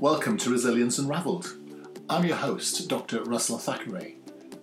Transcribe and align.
Welcome 0.00 0.36
to 0.38 0.50
Resilience 0.50 1.00
Unraveled. 1.00 1.56
I'm 2.08 2.24
your 2.24 2.36
host, 2.36 2.88
Dr. 2.88 3.24
Russell 3.24 3.58
Thackeray. 3.58 4.14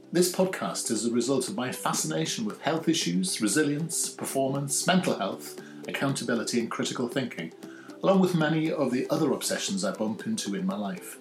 This 0.09 0.33
podcast 0.33 0.89
is 0.91 1.05
a 1.05 1.11
result 1.11 1.49
of 1.49 1.57
my 1.57 1.73
fascination 1.73 2.45
with 2.45 2.61
health 2.61 2.87
issues, 2.87 3.41
resilience, 3.41 4.07
performance, 4.07 4.87
mental 4.87 5.17
health, 5.17 5.59
accountability, 5.89 6.61
and 6.61 6.71
critical 6.71 7.09
thinking, 7.09 7.51
along 8.01 8.21
with 8.21 8.33
many 8.33 8.71
of 8.71 8.91
the 8.91 9.09
other 9.09 9.33
obsessions 9.33 9.83
I 9.83 9.91
bump 9.91 10.25
into 10.25 10.55
in 10.55 10.65
my 10.65 10.77
life. 10.77 11.17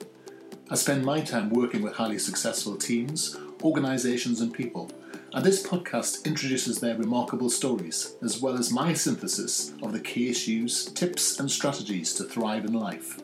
I 0.70 0.76
spend 0.76 1.04
my 1.04 1.20
time 1.20 1.50
working 1.50 1.82
with 1.82 1.94
highly 1.94 2.20
successful 2.20 2.76
teams, 2.76 3.36
organisations, 3.64 4.40
and 4.40 4.54
people, 4.54 4.92
and 5.32 5.44
this 5.44 5.66
podcast 5.66 6.24
introduces 6.24 6.78
their 6.78 6.96
remarkable 6.96 7.50
stories, 7.50 8.14
as 8.22 8.40
well 8.40 8.56
as 8.56 8.70
my 8.70 8.92
synthesis 8.92 9.72
of 9.82 9.92
the 9.92 9.98
key 9.98 10.30
issues, 10.30 10.84
tips, 10.84 11.40
and 11.40 11.50
strategies 11.50 12.14
to 12.14 12.22
thrive 12.22 12.64
in 12.64 12.74
life. 12.74 13.18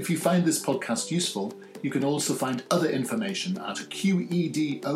If 0.00 0.08
you 0.08 0.16
find 0.16 0.46
this 0.46 0.64
podcast 0.64 1.10
useful, 1.10 1.52
you 1.82 1.90
can 1.90 2.04
also 2.04 2.32
find 2.32 2.62
other 2.70 2.88
information 2.88 3.58
at 3.58 3.76
qedod.com 3.76 4.88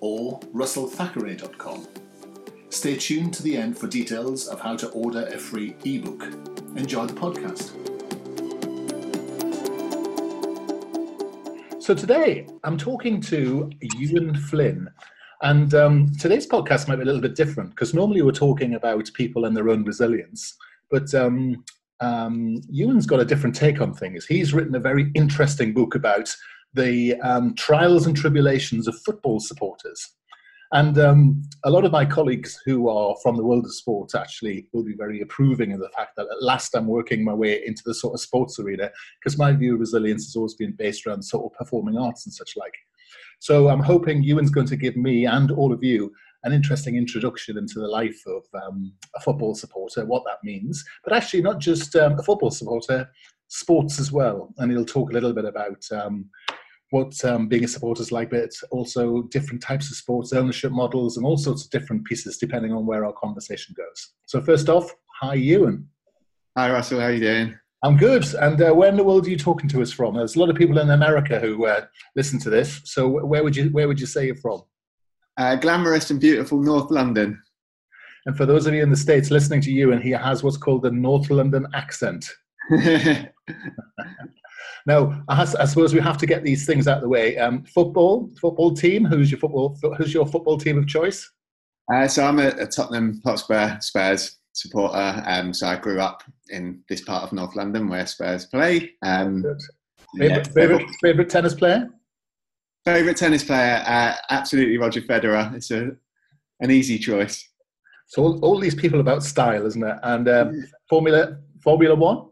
or 0.00 0.40
russellthackeray.com. 0.40 1.86
Stay 2.70 2.96
tuned 2.96 3.32
to 3.34 3.44
the 3.44 3.56
end 3.56 3.78
for 3.78 3.86
details 3.86 4.48
of 4.48 4.58
how 4.58 4.74
to 4.74 4.88
order 4.88 5.28
a 5.28 5.38
free 5.38 5.76
ebook. 5.84 6.24
Enjoy 6.74 7.06
the 7.06 7.14
podcast. 7.14 7.70
So 11.80 11.94
today 11.94 12.48
I'm 12.64 12.76
talking 12.76 13.20
to 13.20 13.70
Ewan 13.80 14.34
Flynn. 14.34 14.90
And 15.42 15.72
um, 15.74 16.12
today's 16.18 16.48
podcast 16.48 16.88
might 16.88 16.96
be 16.96 17.02
a 17.02 17.06
little 17.06 17.20
bit 17.20 17.36
different 17.36 17.70
because 17.70 17.94
normally 17.94 18.22
we're 18.22 18.32
talking 18.32 18.74
about 18.74 19.08
people 19.14 19.44
and 19.44 19.56
their 19.56 19.68
own 19.68 19.84
resilience. 19.84 20.56
But 20.90 21.14
um, 21.14 21.64
um, 22.00 22.60
Ewan's 22.68 23.06
got 23.06 23.20
a 23.20 23.24
different 23.24 23.54
take 23.54 23.80
on 23.80 23.94
things. 23.94 24.26
He's 24.26 24.52
written 24.52 24.74
a 24.74 24.80
very 24.80 25.10
interesting 25.14 25.72
book 25.72 25.94
about 25.94 26.34
the 26.74 27.14
um, 27.20 27.54
trials 27.54 28.06
and 28.06 28.16
tribulations 28.16 28.88
of 28.88 28.98
football 29.04 29.40
supporters. 29.40 30.10
And 30.72 30.98
um, 30.98 31.42
a 31.64 31.70
lot 31.70 31.84
of 31.84 31.92
my 31.92 32.04
colleagues 32.04 32.60
who 32.64 32.88
are 32.88 33.14
from 33.22 33.36
the 33.36 33.44
world 33.44 33.64
of 33.64 33.72
sports 33.72 34.14
actually 34.14 34.66
will 34.72 34.82
be 34.82 34.96
very 34.96 35.20
approving 35.20 35.72
of 35.72 35.78
the 35.78 35.90
fact 35.90 36.16
that 36.16 36.26
at 36.26 36.42
last 36.42 36.74
I'm 36.74 36.88
working 36.88 37.24
my 37.24 37.32
way 37.32 37.64
into 37.64 37.82
the 37.86 37.94
sort 37.94 38.14
of 38.14 38.20
sports 38.20 38.58
arena 38.58 38.90
because 39.20 39.38
my 39.38 39.52
view 39.52 39.74
of 39.74 39.80
resilience 39.80 40.24
has 40.26 40.34
always 40.34 40.54
been 40.54 40.72
based 40.72 41.06
around 41.06 41.22
sort 41.22 41.44
of 41.44 41.56
performing 41.56 41.96
arts 41.96 42.26
and 42.26 42.34
such 42.34 42.56
like. 42.56 42.74
So 43.38 43.68
I'm 43.68 43.82
hoping 43.82 44.24
Ewan's 44.24 44.50
going 44.50 44.66
to 44.66 44.76
give 44.76 44.96
me 44.96 45.26
and 45.26 45.52
all 45.52 45.72
of 45.72 45.84
you 45.84 46.12
an 46.44 46.52
interesting 46.52 46.96
introduction 46.96 47.58
into 47.58 47.80
the 47.80 47.88
life 47.88 48.20
of 48.26 48.44
um, 48.62 48.92
a 49.16 49.20
football 49.20 49.54
supporter, 49.54 50.04
what 50.04 50.22
that 50.26 50.38
means, 50.44 50.84
but 51.02 51.12
actually 51.12 51.42
not 51.42 51.58
just 51.58 51.96
um, 51.96 52.18
a 52.18 52.22
football 52.22 52.50
supporter, 52.50 53.08
sports 53.48 53.98
as 53.98 54.12
well. 54.12 54.52
And 54.58 54.70
he'll 54.70 54.84
talk 54.84 55.10
a 55.10 55.14
little 55.14 55.32
bit 55.32 55.44
about 55.44 55.82
um, 55.90 56.26
what 56.90 57.12
um, 57.24 57.48
being 57.48 57.64
a 57.64 57.68
supporter 57.68 58.02
is 58.02 58.12
like, 58.12 58.30
but 58.30 58.50
also 58.70 59.22
different 59.22 59.62
types 59.62 59.90
of 59.90 59.96
sports, 59.96 60.32
ownership 60.32 60.70
models, 60.70 61.16
and 61.16 61.26
all 61.26 61.36
sorts 61.36 61.64
of 61.64 61.70
different 61.70 62.04
pieces 62.04 62.38
depending 62.38 62.72
on 62.72 62.86
where 62.86 63.04
our 63.04 63.12
conversation 63.14 63.74
goes. 63.76 64.12
So 64.26 64.40
first 64.40 64.68
off, 64.68 64.94
hi 65.20 65.34
Ewan. 65.34 65.88
Hi 66.56 66.70
Russell, 66.70 67.00
how 67.00 67.06
are 67.06 67.12
you 67.12 67.20
doing? 67.20 67.58
I'm 67.82 67.96
good. 67.96 68.24
And 68.34 68.62
uh, 68.62 68.72
where 68.72 68.88
in 68.88 68.96
the 68.96 69.04
world 69.04 69.26
are 69.26 69.30
you 69.30 69.36
talking 69.36 69.68
to 69.68 69.82
us 69.82 69.92
from? 69.92 70.14
There's 70.14 70.36
a 70.36 70.40
lot 70.40 70.48
of 70.48 70.56
people 70.56 70.78
in 70.78 70.88
America 70.90 71.38
who 71.38 71.66
uh, 71.66 71.84
listen 72.16 72.38
to 72.40 72.50
this. 72.50 72.80
So 72.84 73.08
where 73.08 73.44
would 73.44 73.54
you 73.54 73.68
where 73.70 73.88
would 73.88 74.00
you 74.00 74.06
say 74.06 74.26
you're 74.26 74.36
from? 74.36 74.62
Uh, 75.36 75.56
glamorous 75.56 76.10
and 76.10 76.20
beautiful 76.20 76.60
North 76.60 76.90
London. 76.90 77.42
And 78.26 78.36
for 78.36 78.46
those 78.46 78.66
of 78.66 78.74
you 78.74 78.82
in 78.82 78.90
the 78.90 78.96
States 78.96 79.30
listening 79.30 79.60
to 79.62 79.70
you, 79.70 79.92
and 79.92 80.02
he 80.02 80.10
has 80.10 80.42
what's 80.42 80.56
called 80.56 80.82
the 80.82 80.90
North 80.90 81.30
London 81.30 81.66
accent. 81.74 82.26
now, 84.86 85.22
I, 85.28 85.42
I, 85.42 85.64
suppose 85.66 85.92
we 85.92 86.00
have 86.00 86.16
to 86.18 86.26
get 86.26 86.42
these 86.42 86.64
things 86.64 86.88
out 86.88 86.98
of 86.98 87.02
the 87.02 87.08
way. 87.08 87.36
Um, 87.36 87.64
football, 87.64 88.30
football 88.40 88.72
team. 88.74 89.04
Who's 89.04 89.30
your 89.30 89.40
football? 89.40 89.76
Who's 89.98 90.14
your 90.14 90.26
football 90.26 90.56
team 90.56 90.78
of 90.78 90.86
choice? 90.86 91.30
Uh, 91.92 92.08
so 92.08 92.24
I'm 92.24 92.38
a, 92.38 92.48
a, 92.48 92.66
Tottenham 92.66 93.20
Hotspur 93.24 93.78
Spurs 93.80 94.38
supporter. 94.54 95.22
Um, 95.26 95.52
so 95.52 95.66
I 95.66 95.76
grew 95.76 96.00
up 96.00 96.22
in 96.48 96.82
this 96.88 97.02
part 97.02 97.24
of 97.24 97.32
North 97.32 97.54
London 97.56 97.88
where 97.88 98.06
Spurs 98.06 98.46
play. 98.46 98.92
Um, 99.02 99.44
favorite, 100.18 100.46
yeah. 100.46 100.52
favorite, 100.54 100.86
favorite 101.02 101.28
tennis 101.28 101.52
player? 101.52 101.90
Favorite 102.84 103.16
tennis 103.16 103.44
player? 103.44 103.82
Uh, 103.86 104.14
absolutely 104.30 104.78
Roger 104.78 105.00
Federer. 105.00 105.54
It's 105.54 105.70
a 105.70 105.92
an 106.60 106.70
easy 106.70 106.98
choice. 106.98 107.48
So 108.06 108.22
all, 108.22 108.38
all 108.44 108.60
these 108.60 108.74
people 108.74 109.00
about 109.00 109.22
style, 109.22 109.66
isn't 109.66 109.82
it? 109.82 109.96
And 110.02 110.28
um, 110.28 110.64
Formula 110.88 111.38
Formula 111.62 111.94
One. 111.94 112.28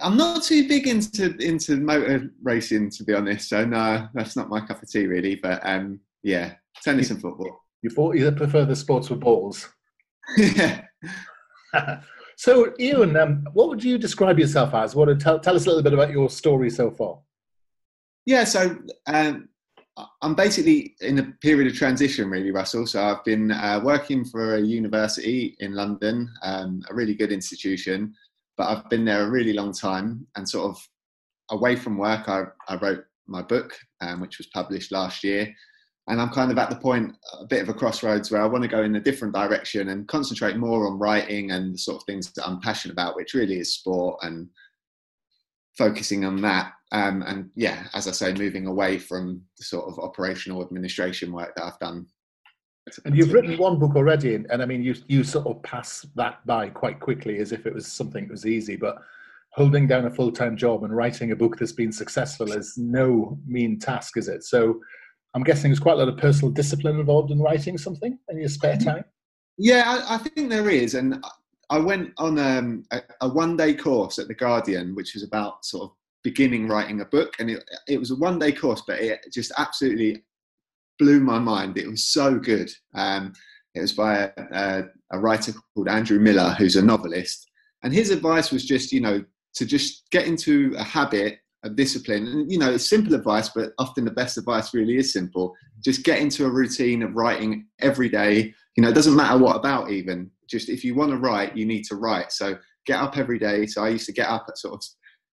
I'm 0.00 0.16
not 0.16 0.42
too 0.42 0.66
big 0.68 0.88
into 0.88 1.36
into 1.36 1.76
motor 1.76 2.30
racing, 2.42 2.90
to 2.90 3.04
be 3.04 3.14
honest. 3.14 3.48
So 3.48 3.64
no, 3.64 4.08
that's 4.14 4.36
not 4.36 4.48
my 4.48 4.60
cup 4.60 4.82
of 4.82 4.90
tea, 4.90 5.06
really. 5.06 5.36
But 5.36 5.60
um, 5.64 6.00
yeah, 6.22 6.54
tennis 6.82 7.10
and 7.10 7.20
football. 7.20 7.60
You 7.82 8.14
you 8.14 8.30
prefer 8.32 8.64
the 8.64 8.76
sports 8.76 9.10
with 9.10 9.20
balls. 9.20 9.68
yeah. 10.36 10.82
so, 12.36 12.72
Ian, 12.78 13.16
um, 13.16 13.46
what 13.52 13.68
would 13.68 13.82
you 13.82 13.98
describe 13.98 14.38
yourself 14.38 14.74
as? 14.74 14.94
What 14.94 15.18
tell, 15.20 15.38
tell 15.40 15.56
us 15.56 15.64
a 15.66 15.68
little 15.68 15.82
bit 15.82 15.94
about 15.94 16.10
your 16.10 16.28
story 16.30 16.70
so 16.70 16.90
far. 16.90 17.18
Yeah, 18.24 18.44
so 18.44 18.78
um, 19.06 19.48
I'm 20.22 20.34
basically 20.34 20.94
in 21.00 21.18
a 21.18 21.24
period 21.42 21.70
of 21.70 21.76
transition, 21.76 22.30
really, 22.30 22.50
Russell. 22.50 22.86
So 22.86 23.02
I've 23.02 23.24
been 23.24 23.50
uh, 23.50 23.80
working 23.84 24.24
for 24.24 24.56
a 24.56 24.60
university 24.60 25.54
in 25.60 25.74
London, 25.74 26.32
um, 26.42 26.82
a 26.90 26.94
really 26.94 27.14
good 27.14 27.30
institution, 27.30 28.14
but 28.56 28.68
I've 28.68 28.88
been 28.88 29.04
there 29.04 29.24
a 29.24 29.30
really 29.30 29.52
long 29.52 29.72
time. 29.72 30.26
And 30.34 30.48
sort 30.48 30.70
of 30.70 30.88
away 31.50 31.76
from 31.76 31.98
work, 31.98 32.28
I, 32.28 32.44
I 32.68 32.76
wrote 32.76 33.04
my 33.26 33.42
book, 33.42 33.78
um, 34.00 34.20
which 34.20 34.38
was 34.38 34.46
published 34.48 34.92
last 34.92 35.22
year. 35.22 35.52
And 36.08 36.20
I'm 36.20 36.30
kind 36.30 36.50
of 36.50 36.58
at 36.58 36.70
the 36.70 36.76
point, 36.76 37.14
a 37.38 37.46
bit 37.46 37.62
of 37.62 37.68
a 37.68 37.74
crossroads, 37.74 38.30
where 38.30 38.42
I 38.42 38.46
want 38.46 38.62
to 38.62 38.68
go 38.68 38.82
in 38.82 38.96
a 38.96 39.00
different 39.00 39.34
direction 39.34 39.90
and 39.90 40.08
concentrate 40.08 40.56
more 40.56 40.86
on 40.86 40.98
writing 40.98 41.50
and 41.52 41.74
the 41.74 41.78
sort 41.78 41.98
of 41.98 42.06
things 42.06 42.32
that 42.32 42.48
I'm 42.48 42.60
passionate 42.60 42.94
about, 42.94 43.14
which 43.14 43.34
really 43.34 43.58
is 43.58 43.74
sport 43.74 44.18
and 44.22 44.48
focusing 45.76 46.24
on 46.24 46.40
that 46.42 46.72
um, 46.92 47.22
and 47.26 47.50
yeah, 47.56 47.86
as 47.94 48.06
I 48.06 48.12
say, 48.12 48.34
moving 48.34 48.66
away 48.66 48.98
from 48.98 49.42
the 49.56 49.64
sort 49.64 49.88
of 49.88 49.98
operational 49.98 50.62
administration 50.62 51.32
work 51.32 51.54
that 51.56 51.64
I've 51.64 51.78
done. 51.78 52.06
And 53.06 53.16
you've 53.16 53.32
written 53.32 53.56
one 53.56 53.78
book 53.78 53.96
already, 53.96 54.34
and, 54.34 54.46
and 54.50 54.60
I 54.60 54.66
mean, 54.66 54.82
you 54.82 54.94
you 55.08 55.24
sort 55.24 55.46
of 55.46 55.62
pass 55.62 56.04
that 56.16 56.44
by 56.46 56.68
quite 56.68 57.00
quickly 57.00 57.38
as 57.38 57.52
if 57.52 57.64
it 57.64 57.72
was 57.72 57.86
something 57.86 58.24
that 58.24 58.32
was 58.32 58.44
easy. 58.44 58.76
But 58.76 58.96
holding 59.52 59.86
down 59.86 60.04
a 60.04 60.10
full 60.10 60.30
time 60.30 60.56
job 60.56 60.84
and 60.84 60.94
writing 60.94 61.32
a 61.32 61.36
book 61.36 61.58
that's 61.58 61.72
been 61.72 61.92
successful 61.92 62.52
is 62.52 62.76
no 62.76 63.38
mean 63.46 63.78
task, 63.78 64.18
is 64.18 64.28
it? 64.28 64.44
So 64.44 64.78
I'm 65.34 65.44
guessing 65.44 65.70
there's 65.70 65.80
quite 65.80 65.94
a 65.94 65.96
lot 65.96 66.08
of 66.08 66.18
personal 66.18 66.52
discipline 66.52 67.00
involved 67.00 67.30
in 67.30 67.40
writing 67.40 67.78
something 67.78 68.18
in 68.28 68.38
your 68.38 68.48
spare 68.50 68.76
time. 68.76 69.04
Yeah, 69.56 69.84
I, 69.86 70.16
I 70.16 70.18
think 70.18 70.50
there 70.50 70.68
is, 70.68 70.94
and 70.94 71.24
I 71.72 71.78
went 71.78 72.12
on 72.18 72.38
um, 72.38 72.84
a, 72.90 73.00
a 73.22 73.28
one 73.28 73.56
day 73.56 73.72
course 73.72 74.18
at 74.18 74.28
the 74.28 74.34
Guardian, 74.34 74.94
which 74.94 75.14
was 75.14 75.22
about 75.22 75.64
sort 75.64 75.84
of 75.84 75.96
beginning 76.22 76.68
writing 76.68 77.00
a 77.00 77.06
book, 77.06 77.34
and 77.38 77.50
it, 77.50 77.64
it 77.88 77.98
was 77.98 78.10
a 78.10 78.16
one 78.16 78.38
day 78.38 78.52
course, 78.52 78.82
but 78.86 79.00
it 79.00 79.24
just 79.32 79.52
absolutely 79.56 80.22
blew 80.98 81.20
my 81.20 81.38
mind. 81.38 81.78
It 81.78 81.88
was 81.88 82.04
so 82.04 82.38
good. 82.38 82.70
Um, 82.94 83.32
it 83.74 83.80
was 83.80 83.94
by 83.94 84.18
a, 84.18 84.30
a, 84.52 84.84
a, 85.12 85.18
writer 85.18 85.54
called 85.74 85.88
Andrew 85.88 86.20
Miller, 86.20 86.54
who's 86.58 86.76
a 86.76 86.82
novelist, 86.82 87.50
and 87.82 87.90
his 87.90 88.10
advice 88.10 88.52
was 88.52 88.66
just, 88.66 88.92
you 88.92 89.00
know, 89.00 89.24
to 89.54 89.64
just 89.64 90.10
get 90.10 90.26
into 90.26 90.74
a 90.76 90.84
habit 90.84 91.38
of 91.62 91.74
discipline. 91.74 92.26
And 92.26 92.52
you 92.52 92.58
know, 92.58 92.74
it's 92.74 92.86
simple 92.86 93.14
advice, 93.14 93.48
but 93.48 93.72
often 93.78 94.04
the 94.04 94.10
best 94.10 94.36
advice 94.36 94.74
really 94.74 94.98
is 94.98 95.10
simple. 95.10 95.54
Just 95.82 96.04
get 96.04 96.18
into 96.18 96.44
a 96.44 96.50
routine 96.50 97.02
of 97.02 97.16
writing 97.16 97.66
every 97.80 98.10
day. 98.10 98.52
You 98.76 98.82
know, 98.82 98.90
it 98.90 98.94
doesn't 98.94 99.16
matter 99.16 99.38
what 99.38 99.56
about 99.56 99.90
even. 99.90 100.30
Just 100.52 100.68
if 100.68 100.84
you 100.84 100.94
want 100.94 101.10
to 101.10 101.16
write, 101.16 101.56
you 101.56 101.64
need 101.64 101.84
to 101.84 101.96
write. 101.96 102.30
So 102.30 102.58
get 102.84 103.00
up 103.00 103.16
every 103.16 103.38
day. 103.38 103.64
So 103.64 103.82
I 103.82 103.88
used 103.88 104.04
to 104.04 104.12
get 104.12 104.28
up 104.28 104.44
at 104.48 104.58
sort 104.58 104.74
of, 104.74 104.84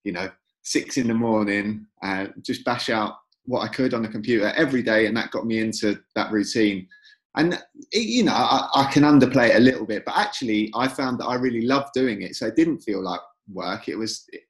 you 0.06 0.14
know, 0.14 0.30
six 0.64 0.96
in 0.96 1.10
the 1.10 1.14
morning 1.14 1.86
and 2.02 2.34
just 2.42 2.64
bash 2.64 2.90
out 2.90 3.16
what 3.44 3.62
I 3.62 3.68
could 3.68 3.94
on 3.94 4.02
the 4.02 4.08
computer 4.08 4.54
every 4.56 4.82
day, 4.82 5.08
and 5.08 5.18
that 5.18 5.32
got 5.32 5.46
me 5.46 5.60
into 5.60 6.00
that 6.16 6.32
routine. 6.32 6.88
And 7.36 7.54
it, 7.92 8.08
you 8.08 8.24
know, 8.24 8.34
I, 8.34 8.70
I, 8.76 8.92
can 8.92 9.04
underplay 9.04 9.50
it 9.50 9.58
a 9.58 9.60
little 9.60 9.86
bit, 9.86 10.04
but 10.06 10.16
actually, 10.16 10.72
I 10.74 10.88
found 10.88 11.20
that 11.20 11.26
I 11.26 11.36
really 11.36 11.66
loved 11.66 11.90
doing 11.94 12.22
it. 12.22 12.36
So 12.36 12.48
it 12.48 12.56
didn't 12.56 12.80
feel 12.80 13.04
like 13.04 13.20
work. 13.52 13.90
It 13.90 13.98
was, 13.98 14.24
it, 14.30 14.44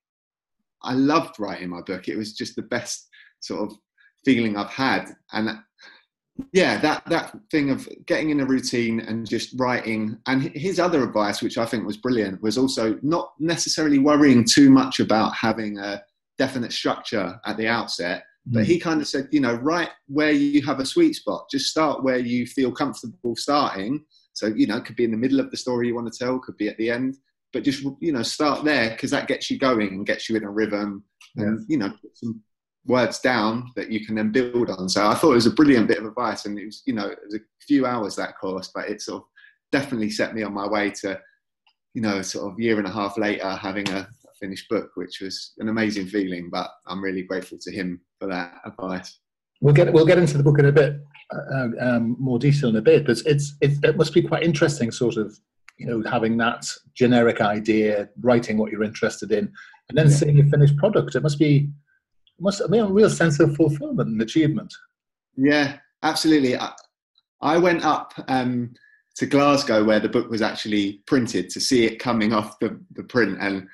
I 0.83 0.93
loved 0.93 1.39
writing 1.39 1.69
my 1.69 1.81
book. 1.81 2.07
It 2.07 2.15
was 2.15 2.33
just 2.33 2.55
the 2.55 2.61
best 2.63 3.09
sort 3.39 3.69
of 3.69 3.77
feeling 4.23 4.55
I've 4.55 4.69
had. 4.69 5.09
And 5.33 5.49
yeah, 6.53 6.77
that 6.77 7.05
that 7.05 7.35
thing 7.51 7.69
of 7.69 7.87
getting 8.05 8.29
in 8.29 8.39
a 8.39 8.45
routine 8.45 8.99
and 9.01 9.27
just 9.27 9.59
writing. 9.59 10.17
And 10.27 10.43
his 10.55 10.79
other 10.79 11.03
advice, 11.03 11.41
which 11.41 11.57
I 11.57 11.65
think 11.65 11.85
was 11.85 11.97
brilliant, 11.97 12.41
was 12.41 12.57
also 12.57 12.99
not 13.01 13.33
necessarily 13.39 13.99
worrying 13.99 14.45
too 14.49 14.69
much 14.69 14.99
about 14.99 15.33
having 15.33 15.77
a 15.77 16.03
definite 16.37 16.71
structure 16.71 17.39
at 17.45 17.57
the 17.57 17.67
outset. 17.67 18.23
Mm. 18.47 18.53
But 18.53 18.65
he 18.65 18.79
kind 18.79 19.01
of 19.01 19.07
said, 19.07 19.27
you 19.31 19.39
know, 19.39 19.55
write 19.55 19.89
where 20.07 20.31
you 20.31 20.65
have 20.65 20.79
a 20.79 20.85
sweet 20.85 21.15
spot. 21.15 21.47
Just 21.51 21.67
start 21.67 22.03
where 22.03 22.19
you 22.19 22.45
feel 22.45 22.71
comfortable 22.71 23.35
starting. 23.35 24.05
So 24.33 24.47
you 24.47 24.67
know, 24.67 24.77
it 24.77 24.85
could 24.85 24.95
be 24.95 25.05
in 25.05 25.11
the 25.11 25.17
middle 25.17 25.39
of 25.39 25.51
the 25.51 25.57
story 25.57 25.87
you 25.87 25.95
want 25.95 26.11
to 26.11 26.17
tell, 26.17 26.39
could 26.39 26.57
be 26.57 26.69
at 26.69 26.77
the 26.77 26.89
end. 26.89 27.17
but 27.53 27.63
just 27.63 27.83
you 27.99 28.11
know 28.11 28.23
start 28.23 28.63
there 28.63 28.91
because 28.91 29.11
that 29.11 29.27
gets 29.27 29.49
you 29.49 29.57
going 29.57 29.89
and 29.89 30.05
gets 30.05 30.29
you 30.29 30.35
in 30.35 30.43
a 30.43 30.49
rhythm, 30.49 31.03
and 31.35 31.65
you 31.67 31.77
know 31.77 31.89
put 31.89 32.17
some 32.17 32.41
words 32.85 33.19
down 33.19 33.71
that 33.75 33.91
you 33.91 34.05
can 34.05 34.15
then 34.15 34.31
build 34.31 34.69
on. 34.69 34.89
So 34.89 35.07
I 35.07 35.13
thought 35.13 35.31
it 35.31 35.35
was 35.35 35.45
a 35.45 35.51
brilliant 35.51 35.87
bit 35.87 35.99
of 35.99 36.05
advice, 36.05 36.45
and 36.45 36.57
it 36.57 36.65
was 36.65 36.83
you 36.85 36.93
know 36.93 37.07
it 37.07 37.19
was 37.23 37.35
a 37.35 37.39
few 37.61 37.85
hours 37.85 38.15
that 38.15 38.37
course, 38.39 38.71
but 38.73 38.89
it 38.89 39.01
sort 39.01 39.23
of 39.23 39.27
definitely 39.71 40.09
set 40.09 40.33
me 40.33 40.43
on 40.43 40.53
my 40.53 40.67
way 40.67 40.89
to 40.89 41.19
you 41.93 42.01
know 42.01 42.21
sort 42.21 42.51
of 42.51 42.59
year 42.59 42.77
and 42.77 42.87
a 42.87 42.91
half 42.91 43.17
later 43.17 43.49
having 43.51 43.87
a 43.89 44.07
finished 44.39 44.69
book, 44.69 44.91
which 44.95 45.19
was 45.21 45.53
an 45.59 45.69
amazing 45.69 46.07
feeling. 46.07 46.49
But 46.51 46.69
I'm 46.87 47.03
really 47.03 47.23
grateful 47.23 47.57
to 47.61 47.71
him 47.71 48.01
for 48.19 48.27
that 48.27 48.53
advice. 48.65 49.19
We'll 49.61 49.73
get 49.73 49.91
we'll 49.91 50.05
get 50.05 50.17
into 50.17 50.37
the 50.37 50.43
book 50.43 50.59
in 50.59 50.65
a 50.65 50.71
bit 50.71 50.95
uh, 51.33 51.67
um, 51.81 52.15
more 52.19 52.39
detail 52.39 52.69
in 52.69 52.77
a 52.77 52.81
bit, 52.81 53.05
but 53.05 53.17
it's, 53.25 53.53
it's 53.61 53.79
it 53.83 53.97
must 53.97 54.13
be 54.13 54.21
quite 54.21 54.43
interesting, 54.43 54.91
sort 54.91 55.17
of 55.17 55.37
you 55.77 55.85
know 55.85 56.09
having 56.09 56.37
that 56.37 56.65
generic 56.95 57.41
idea, 57.41 58.09
writing 58.21 58.57
what 58.57 58.71
you're 58.71 58.83
interested 58.83 59.31
in, 59.31 59.51
and 59.89 59.97
then 59.97 60.07
yeah. 60.07 60.15
seeing 60.15 60.39
a 60.39 60.49
finished 60.49 60.77
product. 60.77 61.15
It 61.15 61.23
must 61.23 61.39
be 61.39 61.69
must 62.41 62.61
be 62.71 62.77
a 62.77 62.85
real 62.85 63.09
sense 63.09 63.39
of 63.39 63.55
fulfillment 63.55 64.09
and 64.09 64.21
achievement. 64.21 64.73
Yeah, 65.37 65.77
absolutely. 66.03 66.57
I, 66.57 66.71
I 67.41 67.57
went 67.57 67.85
up. 67.85 68.13
Um, 68.27 68.73
to 69.15 69.25
Glasgow 69.25 69.83
where 69.83 69.99
the 69.99 70.07
book 70.07 70.29
was 70.29 70.41
actually 70.41 71.01
printed 71.05 71.49
to 71.49 71.59
see 71.59 71.85
it 71.85 71.99
coming 71.99 72.31
off 72.31 72.57
the, 72.59 72.79
the 72.93 73.03
print 73.03 73.37
and 73.41 73.67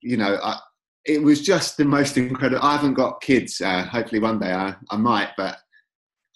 you 0.00 0.16
know, 0.16 0.38
I, 0.42 0.58
it 1.04 1.22
was 1.22 1.40
just 1.40 1.76
the 1.76 1.84
most 1.84 2.16
incredible. 2.16 2.64
I 2.64 2.76
haven't 2.76 2.94
got 2.94 3.20
kids. 3.20 3.60
Uh, 3.60 3.84
hopefully, 3.84 4.20
one 4.20 4.38
day 4.38 4.52
I, 4.52 4.74
I 4.90 4.96
might. 4.96 5.30
But 5.36 5.58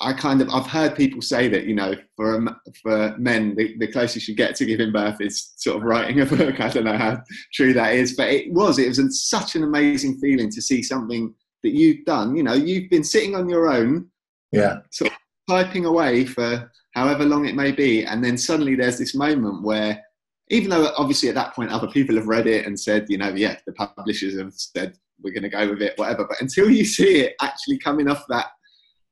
I 0.00 0.12
kind 0.12 0.40
of 0.40 0.48
I've 0.48 0.66
heard 0.66 0.96
people 0.96 1.22
say 1.22 1.48
that 1.48 1.64
you 1.64 1.74
know, 1.74 1.94
for 2.16 2.44
for 2.82 3.16
men, 3.18 3.54
the, 3.56 3.76
the 3.78 3.88
closest 3.88 4.28
you 4.28 4.34
get 4.34 4.54
to 4.56 4.66
giving 4.66 4.92
birth 4.92 5.20
is 5.20 5.52
sort 5.56 5.76
of 5.76 5.82
writing 5.82 6.20
a 6.20 6.26
book. 6.36 6.60
I 6.60 6.68
don't 6.68 6.84
know 6.84 6.96
how 6.96 7.20
true 7.52 7.72
that 7.74 7.94
is, 7.94 8.14
but 8.14 8.28
it 8.28 8.52
was. 8.52 8.78
It 8.78 8.88
was 8.88 9.28
such 9.28 9.56
an 9.56 9.64
amazing 9.64 10.18
feeling 10.18 10.50
to 10.50 10.62
see 10.62 10.82
something 10.82 11.34
that 11.62 11.70
you've 11.72 12.04
done. 12.04 12.36
You 12.36 12.42
know, 12.42 12.54
you've 12.54 12.90
been 12.90 13.04
sitting 13.04 13.34
on 13.34 13.48
your 13.48 13.70
own, 13.70 14.08
yeah, 14.52 14.78
sort 14.90 15.12
of 15.12 15.18
typing 15.48 15.84
away 15.84 16.24
for 16.24 16.70
however 16.94 17.24
long 17.24 17.46
it 17.46 17.54
may 17.54 17.72
be, 17.72 18.04
and 18.04 18.24
then 18.24 18.36
suddenly 18.36 18.74
there's 18.74 18.98
this 18.98 19.14
moment 19.14 19.62
where 19.62 20.02
even 20.50 20.68
though 20.68 20.92
obviously 20.96 21.28
at 21.28 21.34
that 21.36 21.54
point 21.54 21.70
other 21.70 21.86
people 21.86 22.16
have 22.16 22.26
read 22.26 22.46
it 22.46 22.66
and 22.66 22.78
said, 22.78 23.06
you 23.08 23.16
know, 23.16 23.28
yeah, 23.28 23.56
the 23.66 23.72
publishers 23.72 24.38
have 24.38 24.52
said 24.52 24.96
we're 25.22 25.32
going 25.32 25.44
to 25.44 25.48
go 25.48 25.68
with 25.68 25.82
it, 25.82 25.96
whatever. 25.96 26.26
But 26.28 26.40
until 26.40 26.68
you 26.70 26.84
see 26.84 27.20
it 27.20 27.34
actually 27.40 27.78
coming 27.78 28.08
off 28.08 28.24
that 28.28 28.46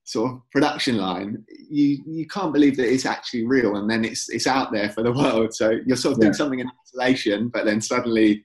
sort 0.05 0.33
of 0.33 0.41
production 0.51 0.97
line, 0.97 1.45
you 1.71 2.03
you 2.07 2.27
can't 2.27 2.53
believe 2.53 2.77
that 2.79 2.93
it's 2.93 3.07
actually 3.07 3.47
real, 3.47 3.77
and 3.77 3.89
then 3.89 4.05
it's 4.05 4.29
it's 4.31 4.47
out 4.47 4.73
there 4.73 4.91
for 4.91 5.03
the 5.03 5.13
world. 5.13 5.55
So 5.55 5.79
you're 5.87 5.97
sort 5.97 6.15
of 6.15 6.21
doing 6.21 6.33
something 6.33 6.61
in 6.61 6.71
isolation, 6.87 7.49
but 7.49 7.65
then 7.65 7.81
suddenly 7.81 8.45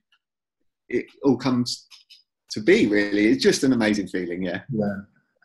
it 0.90 1.06
all 1.24 1.38
comes 1.38 1.88
to 2.54 2.62
be. 2.62 2.88
Really, 2.88 3.28
it's 3.28 3.44
just 3.44 3.64
an 3.64 3.74
amazing 3.74 4.08
feeling. 4.08 4.44
Yeah. 4.44 4.62
Yeah. 4.72 4.98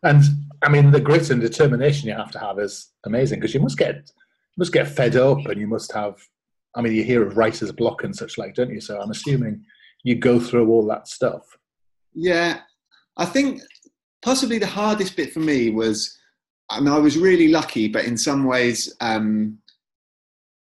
And 0.03 0.23
I 0.63 0.69
mean, 0.69 0.91
the 0.91 1.01
grit 1.01 1.31
and 1.31 1.41
determination 1.41 2.09
you 2.09 2.15
have 2.15 2.31
to 2.33 2.39
have 2.39 2.59
is 2.59 2.93
amazing 3.05 3.41
because 3.41 3.55
you 3.55 3.61
must 3.61 3.79
get 3.79 3.95
you 3.97 4.59
must 4.59 4.73
get 4.73 4.89
fed 4.89 5.17
up, 5.17 5.45
and 5.47 5.61
you 5.61 5.67
must 5.67 5.93
have 5.93 6.17
I 6.75 6.81
mean, 6.81 6.95
you 6.95 7.03
hear 7.03 7.27
of 7.27 7.37
writer's 7.37 7.73
block 7.73 8.05
and 8.05 8.15
such 8.15 8.39
like, 8.39 8.55
don't 8.55 8.71
you? 8.71 8.81
So 8.81 9.01
I'm 9.01 9.11
assuming 9.11 9.65
you 10.05 10.15
go 10.15 10.39
through 10.39 10.71
all 10.71 10.87
that 10.87 11.09
stuff. 11.09 11.59
Yeah, 12.15 12.61
I 13.17 13.25
think 13.25 13.63
possibly 14.23 14.59
the 14.59 14.67
hardest 14.67 15.17
bit 15.17 15.33
for 15.33 15.41
me 15.41 15.71
was, 15.71 16.17
I 16.71 16.79
mean, 16.81 16.89
I 16.89 16.99
was 16.99 17.19
really 17.19 17.49
lucky, 17.49 17.89
but 17.89 18.05
in 18.05 18.17
some 18.17 18.45
ways 18.45 18.95
um, 19.01 19.59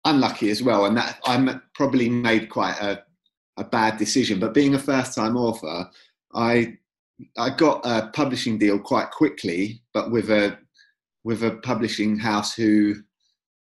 unlucky 0.05 0.49
as 0.49 0.63
well, 0.63 0.85
and 0.85 0.97
that 0.97 1.19
i'm 1.25 1.61
probably 1.75 2.09
made 2.09 2.49
quite 2.49 2.79
a, 2.81 3.03
a 3.57 3.63
bad 3.63 3.97
decision. 3.97 4.39
But 4.39 4.53
being 4.53 4.75
a 4.75 4.79
first-time 4.79 5.37
author, 5.37 5.89
I 6.33 6.77
I 7.37 7.49
got 7.49 7.85
a 7.85 8.09
publishing 8.13 8.57
deal 8.57 8.79
quite 8.79 9.11
quickly, 9.11 9.81
but 9.93 10.11
with 10.11 10.29
a 10.29 10.57
with 11.23 11.43
a 11.43 11.57
publishing 11.57 12.17
house 12.17 12.53
who 12.53 12.95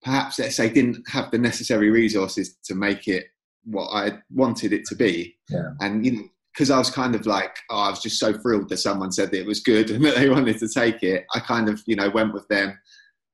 perhaps 0.03 0.39
let's 0.39 0.57
say 0.57 0.69
didn't 0.69 1.03
have 1.09 1.31
the 1.31 1.39
necessary 1.39 1.91
resources 1.91 2.57
to 2.65 2.75
make 2.75 3.09
it 3.09 3.27
what 3.65 3.89
I 3.89 4.19
wanted 4.31 4.73
it 4.73 4.85
to 4.87 4.95
be. 4.95 5.37
Yeah. 5.51 5.71
And 5.81 6.05
you 6.05 6.13
know, 6.13 6.29
because 6.53 6.71
I 6.71 6.79
was 6.79 6.91
kind 6.91 7.15
of 7.15 7.27
like, 7.27 7.57
oh, 7.69 7.81
I 7.81 7.91
was 7.91 8.01
just 8.01 8.19
so 8.19 8.33
thrilled 8.33 8.71
that 8.71 8.79
someone 8.79 9.13
said 9.13 9.31
that 9.31 9.41
it 9.41 9.47
was 9.47 9.61
good 9.61 9.91
and 9.93 10.05
that 10.05 10.17
they 10.17 10.31
wanted 10.31 10.59
to 10.59 10.69
take 10.69 11.03
it. 11.03 11.27
I 11.35 11.41
kind 11.41 11.69
of, 11.69 11.83
you 11.87 11.97
know, 11.97 12.09
went 12.11 12.33
with 12.33 12.49
them, 12.49 12.79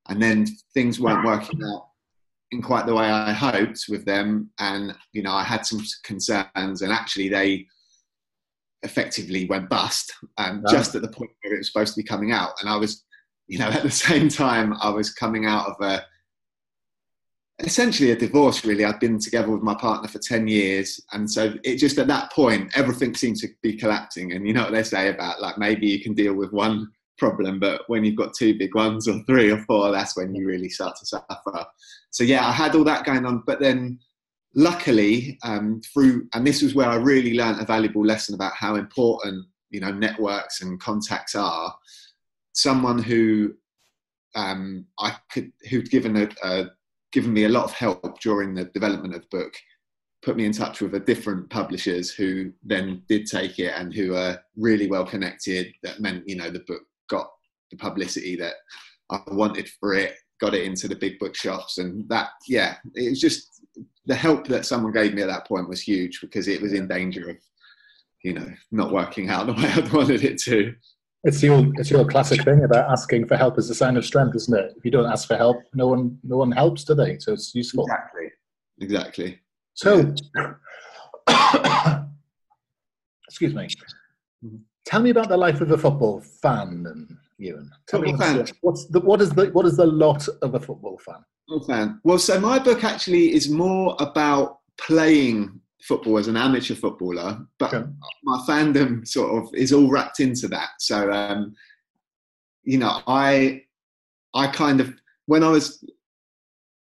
and 0.09 0.21
then 0.21 0.47
things 0.75 0.99
weren't 0.99 1.25
working 1.25 1.61
out 1.65 1.87
in 2.51 2.61
quite 2.61 2.87
the 2.87 2.95
way 2.95 3.07
I 3.07 3.33
hoped 3.33 3.85
with 3.89 4.05
them, 4.05 4.51
and 4.59 4.95
you 5.13 5.23
know, 5.23 5.33
I 5.33 5.45
had 5.45 5.65
some 5.65 5.81
concerns, 6.05 6.83
and 6.83 6.93
actually 6.93 7.29
they 7.29 7.67
effectively 8.83 9.47
went 9.47 9.69
bust 9.69 10.13
um, 10.39 10.65
just 10.71 10.95
at 10.95 11.03
the 11.03 11.09
point 11.09 11.31
where 11.43 11.55
it 11.55 11.59
was 11.59 11.73
supposed 11.73 11.95
to 11.95 12.01
be 12.01 12.07
coming 12.07 12.33
out, 12.33 12.53
and 12.61 12.69
I 12.69 12.77
was, 12.77 13.05
you 13.47 13.59
know, 13.59 13.69
at 13.71 13.83
the 13.83 13.91
same 13.91 14.29
time 14.29 14.75
I 14.81 14.91
was 14.91 15.13
coming 15.13 15.47
out 15.47 15.67
of 15.69 15.77
a 15.81 16.05
essentially 17.61 18.11
a 18.11 18.17
divorce 18.17 18.65
really. 18.65 18.85
I'd 18.85 19.01
been 19.01 19.19
together 19.19 19.51
with 19.51 19.63
my 19.63 19.75
partner 19.75 20.09
for 20.09 20.19
10 20.19 20.49
years. 20.49 21.01
And 21.13 21.31
so 21.31 21.55
it 21.65 21.77
just 21.77 21.99
at 21.99 22.09
that 22.09 22.33
point 22.33 22.77
everything 22.77 23.15
seemed 23.15 23.37
to 23.39 23.49
be 23.63 23.77
collapsing. 23.77 24.33
And 24.33 24.47
you 24.47 24.53
know 24.53 24.65
what 24.65 24.73
they 24.73 24.83
say 24.83 25.09
about 25.09 25.41
like 25.41 25.59
maybe 25.59 25.87
you 25.87 26.01
can 26.01 26.15
deal 26.15 26.35
with 26.35 26.53
one 26.53 26.91
problem 27.19 27.61
but 27.61 27.83
when 27.87 28.05
you've 28.05 28.17
got 28.17 28.35
two 28.35 28.59
big 28.59 28.75
ones 28.75 29.07
or 29.07 29.23
three 29.27 29.51
or 29.51 29.63
four 29.65 29.93
that's 29.93 30.17
when 30.17 30.35
you 30.35 30.47
really 30.47 30.69
start 30.69 30.97
to 30.97 31.07
suffer. 31.07 31.67
So 32.11 32.25
yeah 32.25 32.47
i 32.47 32.53
had 32.53 32.75
all 32.75 32.85
that 32.85 33.05
going 33.05 33.25
on. 33.27 33.43
But 33.47 33.61
then 33.61 33.99
luckily 34.55 35.39
um, 35.45 35.81
through 35.93 36.29
and 36.35 36.47
this 36.47 36.61
was 36.61 36.75
where 36.75 36.89
i 36.89 36.95
really 36.95 37.35
learned 37.35 37.61
a 37.61 37.65
valuable 37.65 38.05
lesson 38.05 38.35
about 38.35 38.53
how 38.55 38.75
important 38.75 39.47
you 39.73 39.81
know 39.81 39.91
networks 39.91 40.63
and 40.63 40.79
contacts 40.79 41.35
are. 41.35 41.75
Someone 42.53 43.03
who 43.03 43.55
um, 44.37 44.87
i 44.99 45.17
could 45.33 45.51
who'd 45.69 45.91
given 45.91 46.17
a, 46.17 46.29
a 46.45 46.67
given 47.13 47.33
me 47.33 47.45
a 47.45 47.49
lot 47.49 47.65
of 47.65 47.73
help 47.73 48.21
during 48.21 48.55
the 48.55 48.67
development 48.67 49.15
of 49.15 49.23
the 49.23 49.37
book 49.37 49.53
put 50.23 50.37
me 50.37 50.45
in 50.45 50.53
touch 50.53 50.81
with 50.81 50.95
a 50.95 51.01
different 51.01 51.51
publishers 51.51 52.11
who 52.11 52.53
then 52.63 53.03
did 53.09 53.27
take 53.27 53.59
it 53.59 53.73
and 53.77 53.93
who 53.93 54.15
are 54.15 54.41
really 54.57 54.87
well 54.87 55.05
connected 55.05 55.67
that 55.83 56.01
meant 56.01 56.27
you 56.27 56.37
know 56.37 56.49
the 56.49 56.65
book 56.67 56.83
got 57.11 57.29
the 57.71 57.77
publicity 57.77 58.37
that 58.37 58.55
i 59.11 59.21
wanted 59.29 59.69
for 59.81 59.93
it 59.93 60.15
got 60.41 60.55
it 60.55 60.65
into 60.65 60.89
the 60.89 60.97
big 60.97 61.19
bookshops 61.19 61.77
and 61.77 62.09
that 62.09 62.29
yeah 62.49 62.77
it 62.95 63.11
was 63.11 63.21
just 63.21 63.62
the 64.07 64.15
help 64.15 64.47
that 64.49 64.67
someone 64.67 64.93
gave 64.93 65.15
me 65.15 65.23
at 65.23 65.29
that 65.29 65.47
point 65.47 65.69
was 65.69 65.81
huge 65.81 66.21
because 66.21 66.49
it 66.49 66.61
was 66.61 66.73
in 66.73 66.89
danger 66.89 67.31
of 67.31 67.37
you 68.23 68.33
know 68.33 68.47
not 68.71 68.93
working 68.93 69.31
out 69.31 69.47
the 69.47 69.53
way 69.53 69.71
i'd 69.77 69.93
wanted 69.99 70.25
it 70.25 70.39
to 70.39 70.75
it's 71.25 71.43
your 71.43 71.73
it's 71.77 71.89
the 71.91 71.99
old 71.99 72.11
classic 72.11 72.43
thing 72.43 72.65
about 72.65 72.91
asking 72.91 73.29
for 73.29 73.37
help 73.37 73.57
is 73.57 73.71
a 73.71 73.75
sign 73.77 73.97
of 73.97 74.05
strength, 74.05 74.35
isn't 74.35 74.59
it? 74.59 74.75
If 74.77 74.85
you 74.85 74.91
don't 74.91 75.07
ask 75.07 75.29
for 75.29 75.37
help, 75.37 75.59
no 75.73 75.87
one, 75.87 76.19
no 76.25 76.37
one 76.37 76.51
helps, 76.51 76.83
do 76.83 76.95
they? 76.95 77.19
So 77.21 77.33
it's 77.33 77.55
useful. 77.55 77.85
Exactly. 77.85 78.29
Exactly. 78.81 79.39
So, 79.75 80.01
excuse 83.29 83.55
me. 83.55 83.69
Mm-hmm. 84.45 84.57
Tell 84.85 85.01
me 85.01 85.11
about 85.11 85.29
the 85.29 85.37
life 85.37 85.61
of 85.61 85.71
a 85.71 85.79
football 85.79 86.21
fan, 86.21 87.07
Ewan. 87.43 87.71
Tell 87.89 88.01
football 88.01 88.19
me 88.19 88.45
fan. 88.45 88.47
What's 88.61 88.87
the 88.87 89.01
what 89.01 89.21
is 89.21 89.31
the 89.31 89.47
what 89.51 89.67
is 89.67 89.77
the 89.77 89.87
lot 89.87 90.27
of 90.43 90.55
a 90.55 90.61
football 90.61 90.99
fan? 91.05 91.23
Football 91.49 91.67
fan. 91.67 92.01
Well, 92.05 92.19
so 92.19 92.41
my 92.41 92.59
book 92.59 92.85
actually 92.85 93.35
is 93.35 93.49
more 93.49 93.97
about 93.99 94.59
playing 94.79 95.61
football 95.83 96.19
as 96.19 96.29
an 96.29 96.37
amateur 96.37 96.75
footballer, 96.75 97.45
but 97.59 97.87
my 98.23 98.39
fandom 98.49 99.07
sort 99.07 99.43
of 99.43 99.53
is 99.55 99.73
all 99.73 99.91
wrapped 99.91 100.21
into 100.21 100.47
that. 100.49 100.71
So, 100.79 101.11
um, 101.11 101.55
you 102.63 102.79
know, 102.79 103.03
I, 103.07 103.63
I 104.35 104.47
kind 104.47 104.81
of 104.81 104.95
when 105.27 105.43
I 105.43 105.51
was, 105.51 105.85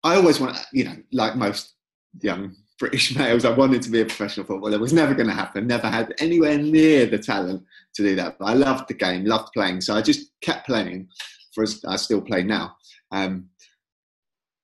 I 0.04 0.16
always 0.16 0.40
want, 0.40 0.58
you 0.72 0.86
know, 0.86 0.96
like 1.12 1.36
most 1.36 1.74
young 2.22 2.56
British 2.80 3.16
males, 3.18 3.46
I 3.46 3.52
wanted 3.52 3.82
to 3.84 3.90
be 3.90 4.02
a 4.02 4.06
professional 4.06 4.46
footballer. 4.46 4.76
It 4.76 4.82
was 4.82 4.94
never 4.94 5.14
going 5.14 5.30
to 5.30 5.34
happen. 5.34 5.68
Never 5.68 5.88
had 5.88 6.14
anywhere 6.20 6.58
near 6.58 7.06
the 7.06 7.18
talent 7.18 7.64
to 7.96 8.04
do 8.04 8.16
that. 8.16 8.38
But 8.40 8.46
I 8.46 8.54
loved 8.54 8.88
the 8.88 8.94
game, 8.94 9.26
loved 9.26 9.50
playing, 9.54 9.82
so 9.82 9.96
I 9.96 10.02
just 10.02 10.32
kept 10.42 10.68
playing. 10.68 11.08
For 11.54 11.64
as 11.64 11.82
I 11.88 11.96
still 11.96 12.22
play 12.22 12.44
now. 12.44 12.76
Um, 13.12 13.50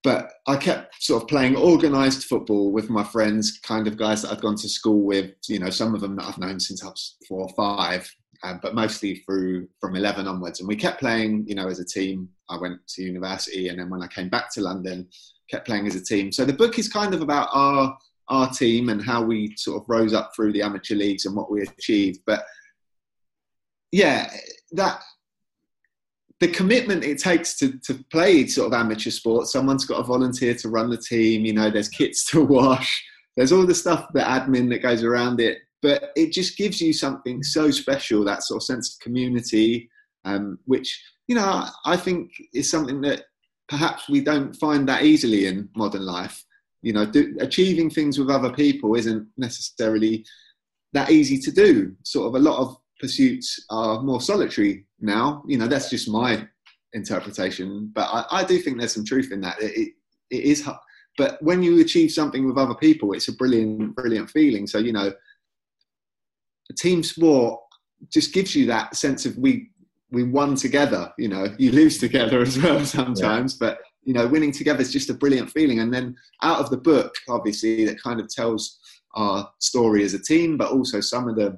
but 0.04 0.32
I 0.48 0.58
kept 0.58 1.02
sort 1.02 1.24
of 1.24 1.30
playing 1.30 1.56
organised 1.56 2.26
football 2.26 2.72
with 2.72 2.90
my 2.90 3.04
friends, 3.04 3.60
kind 3.64 3.88
of 3.88 3.98
guys 3.98 4.22
that 4.22 4.32
I'd 4.32 4.42
gone 4.42 4.58
to 4.58 4.68
school 4.68 5.02
with. 5.04 5.32
You 5.48 5.60
know, 5.60 5.70
some 5.70 5.96
of 5.96 6.02
them 6.02 6.16
that 6.18 6.26
I've 6.26 6.38
known 6.38 6.60
since 6.60 6.84
I 6.84 6.88
was 6.88 7.16
four 7.28 7.42
or 7.42 7.50
five, 7.56 8.14
um, 8.44 8.60
but 8.62 8.76
mostly 8.76 9.16
through 9.26 9.68
from 9.80 9.96
eleven 9.96 10.28
onwards. 10.28 10.60
And 10.60 10.68
we 10.68 10.76
kept 10.76 11.00
playing, 11.00 11.46
you 11.48 11.56
know, 11.56 11.68
as 11.68 11.80
a 11.80 11.86
team. 11.86 12.28
I 12.50 12.58
went 12.58 12.86
to 12.90 13.04
university, 13.04 13.70
and 13.70 13.80
then 13.80 13.90
when 13.90 14.02
I 14.02 14.08
came 14.08 14.28
back 14.28 14.52
to 14.54 14.62
London, 14.62 15.08
kept 15.52 15.68
playing 15.68 15.88
as 15.88 15.96
a 15.96 16.04
team. 16.04 16.32
So 16.32 16.46
the 16.46 16.54
book 16.54 16.80
is 16.80 16.88
kind 16.88 17.14
of 17.14 17.22
about 17.22 17.50
our 17.52 17.98
our 18.30 18.50
team 18.50 18.88
and 18.90 19.04
how 19.04 19.22
we 19.22 19.54
sort 19.58 19.82
of 19.82 19.90
rose 19.90 20.14
up 20.14 20.32
through 20.34 20.54
the 20.54 20.62
amateur 20.62 20.96
leagues 20.96 21.26
and 21.26 21.36
what 21.36 21.52
we 21.52 21.62
achieved. 21.64 22.22
But 22.26 22.46
yeah, 23.92 24.32
that 24.72 25.02
the 26.40 26.48
commitment 26.48 27.04
it 27.04 27.20
takes 27.20 27.58
to, 27.60 27.78
to 27.80 28.04
play 28.10 28.48
sort 28.48 28.68
of 28.68 28.74
amateur 28.74 29.12
sports. 29.12 29.52
Someone's 29.52 29.86
got 29.86 29.98
to 29.98 30.04
volunteer 30.04 30.56
to 30.56 30.70
run 30.70 30.90
the 30.90 30.98
team. 30.98 31.46
You 31.46 31.54
know, 31.54 31.70
there's 31.70 31.90
kits 31.90 32.26
to 32.32 32.44
wash. 32.46 33.04
there's 33.38 33.52
all 33.52 33.66
the 33.66 33.76
stuff, 33.76 34.08
the 34.14 34.22
admin 34.22 34.70
that 34.70 34.82
goes 34.82 35.04
around 35.04 35.40
it, 35.40 35.60
but 35.82 36.12
it 36.16 36.32
just 36.32 36.58
gives 36.58 36.82
you 36.82 36.94
something 36.94 37.44
so 37.44 37.70
special, 37.70 38.24
that 38.24 38.44
sort 38.44 38.58
of 38.58 38.64
sense 38.64 38.94
of 38.94 39.00
community, 39.02 39.90
um, 40.26 40.58
which, 40.66 41.00
you 41.28 41.36
know, 41.36 41.68
I 41.86 41.96
think 41.96 42.32
is 42.54 42.72
something 42.72 43.02
that 43.02 43.26
perhaps 43.72 44.10
we 44.10 44.20
don't 44.20 44.54
find 44.58 44.88
that 44.90 45.04
easily 45.04 45.48
in 45.48 45.70
modern 45.78 46.06
life. 46.06 46.44
You 46.82 46.92
know, 46.92 47.06
do, 47.06 47.38
achieving 47.40 47.90
things 47.90 48.20
with 48.20 48.30
other 48.30 48.52
people 48.52 48.96
isn't 48.96 49.26
necessarily 49.38 50.26
that 50.92 51.10
easy 51.10 51.38
to 51.40 51.52
do. 51.52 51.96
Sort 52.04 52.28
of 52.28 52.36
a 52.36 52.44
lot 52.44 52.60
of 52.60 52.78
pursuits 53.00 53.66
are 53.70 54.02
more 54.02 54.20
solitary 54.20 54.86
now. 55.00 55.42
You 55.48 55.58
know, 55.58 55.68
that's 55.68 55.90
just 55.90 56.10
my 56.10 56.46
interpretation, 56.92 57.90
but 57.96 58.10
I, 58.12 58.42
I 58.42 58.44
do 58.44 58.60
think 58.60 58.78
there's 58.78 58.94
some 58.94 59.06
truth 59.06 59.32
in 59.32 59.40
that. 59.42 59.62
It, 59.62 59.72
it, 59.78 59.94
it 60.32 60.44
is, 60.44 60.70
but 61.18 61.42
when 61.42 61.64
you 61.64 61.80
achieve 61.80 62.12
something 62.12 62.46
with 62.46 62.58
other 62.58 62.76
people, 62.76 63.14
it's 63.14 63.30
a 63.30 63.34
brilliant, 63.34 63.96
brilliant 63.96 64.30
feeling. 64.30 64.68
So 64.68 64.80
you 64.80 64.92
know, 64.92 65.14
team 66.78 67.04
sport 67.04 67.62
just 68.12 68.34
gives 68.34 68.54
you 68.54 68.66
that 68.66 68.98
sense 68.98 69.26
of 69.26 69.38
we 69.38 69.71
we 70.12 70.24
won 70.24 70.56
together. 70.56 71.12
You 71.18 71.30
know, 71.30 71.48
you 71.58 71.72
lose 71.72 71.98
together 71.98 72.42
as 72.42 72.62
well 72.62 72.86
sometimes, 72.86 73.54
yeah. 73.54 73.70
but 73.70 73.80
you 74.04 74.14
know, 74.14 74.28
winning 74.28 74.52
together 74.52 74.82
is 74.82 74.92
just 74.92 75.10
a 75.10 75.14
brilliant 75.14 75.52
feeling. 75.52 75.80
And 75.80 75.94
then 75.94 76.16
out 76.42 76.60
of 76.60 76.70
the 76.70 76.78
book, 76.78 77.14
obviously, 77.30 77.86
that 77.86 78.02
kind 78.02 78.20
of 78.20 78.28
tells 78.28 78.80
our 79.16 79.50
story 79.60 80.04
as 80.04 80.14
a 80.14 80.22
team, 80.22 80.58
but 80.58 80.72
also 80.72 81.02
some 81.02 81.28
of 81.28 81.36
the 81.36 81.58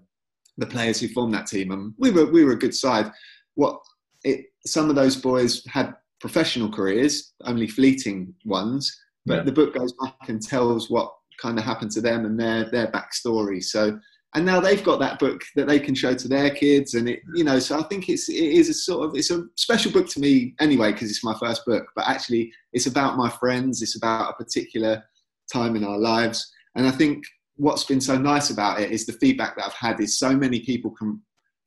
the 0.57 0.67
players 0.67 0.99
who 0.99 1.07
formed 1.07 1.33
that 1.33 1.47
team. 1.47 1.71
And 1.71 1.93
we 1.97 2.11
were 2.11 2.25
we 2.25 2.43
were 2.43 2.53
a 2.53 2.59
good 2.59 2.75
side. 2.75 3.11
What 3.55 3.79
it, 4.23 4.45
some 4.65 4.89
of 4.89 4.95
those 4.95 5.15
boys 5.15 5.65
had 5.67 5.95
professional 6.19 6.71
careers, 6.71 7.33
only 7.43 7.67
fleeting 7.67 8.33
ones, 8.45 8.95
but 9.25 9.37
yeah. 9.37 9.43
the 9.43 9.51
book 9.51 9.73
goes 9.73 9.93
back 10.01 10.15
and 10.29 10.41
tells 10.41 10.89
what 10.89 11.11
kind 11.41 11.57
of 11.57 11.65
happened 11.65 11.91
to 11.91 12.01
them 12.01 12.25
and 12.25 12.39
their 12.39 12.69
their 12.69 12.87
backstory. 12.87 13.63
So 13.63 13.99
and 14.35 14.45
now 14.45 14.59
they've 14.59 14.83
got 14.83 14.99
that 14.99 15.19
book 15.19 15.43
that 15.55 15.67
they 15.67 15.79
can 15.79 15.93
show 15.93 16.13
to 16.13 16.27
their 16.27 16.49
kids 16.49 16.93
and 16.95 17.07
it 17.07 17.21
you 17.35 17.43
know 17.43 17.59
so 17.59 17.79
i 17.79 17.83
think 17.83 18.09
it's 18.09 18.29
it 18.29 18.35
is 18.35 18.69
a 18.69 18.73
sort 18.73 19.07
of 19.07 19.15
it's 19.15 19.31
a 19.31 19.43
special 19.55 19.91
book 19.91 20.07
to 20.09 20.19
me 20.19 20.53
anyway 20.59 20.91
because 20.91 21.09
it's 21.09 21.23
my 21.23 21.35
first 21.39 21.65
book 21.65 21.85
but 21.95 22.07
actually 22.07 22.51
it's 22.73 22.87
about 22.87 23.17
my 23.17 23.29
friends 23.29 23.81
it's 23.81 23.97
about 23.97 24.31
a 24.31 24.43
particular 24.43 25.03
time 25.51 25.75
in 25.75 25.83
our 25.83 25.97
lives 25.97 26.51
and 26.75 26.87
i 26.87 26.91
think 26.91 27.23
what's 27.57 27.83
been 27.83 28.01
so 28.01 28.17
nice 28.17 28.49
about 28.49 28.79
it 28.81 28.91
is 28.91 29.05
the 29.05 29.13
feedback 29.13 29.55
that 29.55 29.65
i've 29.65 29.73
had 29.73 29.99
is 29.99 30.17
so 30.17 30.35
many 30.35 30.59
people 30.59 30.91
can 30.91 31.21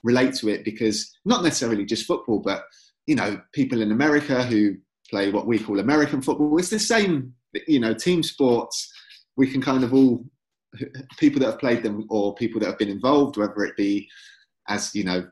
relate 0.06 0.34
to 0.34 0.48
it 0.48 0.64
because 0.64 1.12
not 1.24 1.42
necessarily 1.42 1.84
just 1.84 2.06
football, 2.06 2.38
but 2.38 2.64
you 3.06 3.16
know, 3.16 3.40
people 3.52 3.82
in 3.82 3.92
America 3.92 4.42
who 4.44 4.76
play 5.10 5.30
what 5.30 5.46
we 5.46 5.58
call 5.58 5.80
American 5.80 6.22
football. 6.22 6.56
It's 6.58 6.70
the 6.70 6.78
same, 6.78 7.34
you 7.66 7.80
know, 7.80 7.92
team 7.92 8.22
sports. 8.22 8.92
We 9.36 9.50
can 9.50 9.60
kind 9.60 9.84
of 9.84 9.92
all 9.92 10.24
people 11.18 11.40
that 11.40 11.46
have 11.46 11.60
played 11.60 11.82
them 11.82 12.06
or 12.10 12.34
people 12.34 12.60
that 12.60 12.66
have 12.66 12.78
been 12.78 12.88
involved, 12.88 13.36
whether 13.36 13.64
it 13.64 13.76
be 13.76 14.08
as 14.68 14.94
you 14.94 15.04
know 15.04 15.26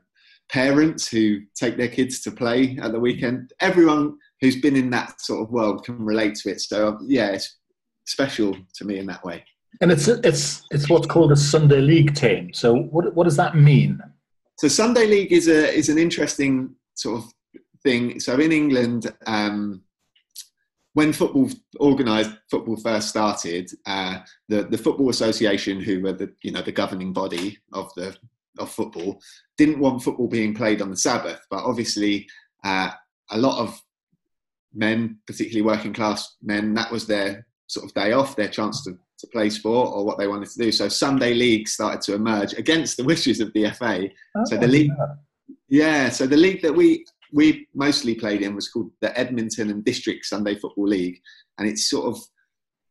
parents 0.49 1.07
who 1.07 1.41
take 1.55 1.77
their 1.77 1.87
kids 1.87 2.21
to 2.21 2.31
play 2.31 2.77
at 2.81 2.91
the 2.91 2.99
weekend. 2.99 3.51
Everyone 3.59 4.17
who's 4.41 4.61
been 4.61 4.75
in 4.75 4.89
that 4.91 5.19
sort 5.21 5.41
of 5.41 5.51
world 5.51 5.83
can 5.83 6.03
relate 6.03 6.35
to 6.35 6.49
it. 6.49 6.61
So 6.61 6.99
yeah, 7.07 7.29
it's 7.31 7.57
special 8.05 8.55
to 8.75 8.85
me 8.85 8.99
in 8.99 9.05
that 9.07 9.23
way. 9.23 9.43
And 9.81 9.91
it's 9.91 10.07
it's 10.07 10.65
it's 10.71 10.89
what's 10.89 11.07
called 11.07 11.31
a 11.31 11.35
Sunday 11.35 11.81
League 11.81 12.15
team. 12.15 12.53
So 12.53 12.75
what 12.75 13.13
what 13.13 13.25
does 13.25 13.37
that 13.37 13.55
mean? 13.55 13.99
So 14.57 14.67
Sunday 14.67 15.07
League 15.07 15.31
is 15.33 15.47
a 15.47 15.73
is 15.73 15.89
an 15.89 15.97
interesting 15.97 16.75
sort 16.93 17.23
of 17.23 17.33
thing. 17.83 18.19
So 18.19 18.35
in 18.39 18.51
England, 18.51 19.13
um, 19.27 19.81
when 20.95 21.11
football 21.11 21.49
organised 21.81 22.31
football 22.49 22.77
first 22.77 23.09
started, 23.09 23.69
uh, 23.85 24.19
the 24.47 24.63
the 24.63 24.77
football 24.77 25.09
association, 25.09 25.79
who 25.81 26.01
were 26.01 26.13
the 26.13 26.33
you 26.41 26.51
know 26.51 26.61
the 26.61 26.71
governing 26.71 27.11
body 27.11 27.59
of 27.73 27.93
the 27.95 28.15
of 28.57 28.71
football, 28.71 29.21
didn't 29.57 29.79
want 29.79 30.01
football 30.01 30.27
being 30.27 30.55
played 30.55 30.81
on 30.81 30.89
the 30.89 30.97
Sabbath. 30.97 31.45
But 31.49 31.65
obviously, 31.65 32.27
uh, 32.63 32.91
a 33.29 33.37
lot 33.37 33.59
of 33.59 33.79
men, 34.73 35.19
particularly 35.27 35.63
working 35.63 35.93
class 35.93 36.37
men, 36.41 36.73
that 36.75 36.91
was 36.91 37.05
their 37.05 37.45
sort 37.67 37.85
of 37.85 37.93
day 37.93 38.13
off, 38.13 38.37
their 38.37 38.47
chance 38.47 38.83
to 38.85 38.97
to 39.17 39.27
play 39.27 39.49
sport 39.49 39.91
or 39.93 40.05
what 40.05 40.17
they 40.17 40.29
wanted 40.29 40.49
to 40.49 40.59
do. 40.59 40.71
So 40.71 40.87
Sunday 40.87 41.33
league 41.33 41.67
started 41.67 42.01
to 42.03 42.15
emerge 42.15 42.53
against 42.53 42.95
the 42.95 43.03
wishes 43.03 43.41
of 43.41 43.51
the 43.51 43.69
FA. 43.71 44.07
Oh, 44.35 44.45
so 44.45 44.55
the 44.55 44.67
league, 44.67 44.91
yeah. 45.67 46.07
So 46.07 46.25
the 46.25 46.37
league 46.37 46.61
that 46.61 46.73
we 46.73 47.05
we 47.35 47.67
mostly 47.75 48.15
played 48.15 48.41
in 48.41 48.55
was 48.55 48.69
called 48.69 48.91
the 49.01 49.17
Edmonton 49.19 49.69
and 49.69 49.83
District 49.83 50.25
Sunday 50.25 50.55
Football 50.55 50.87
League, 50.87 51.19
and 51.57 51.67
it's 51.67 51.89
sort 51.89 52.07
of 52.07 52.17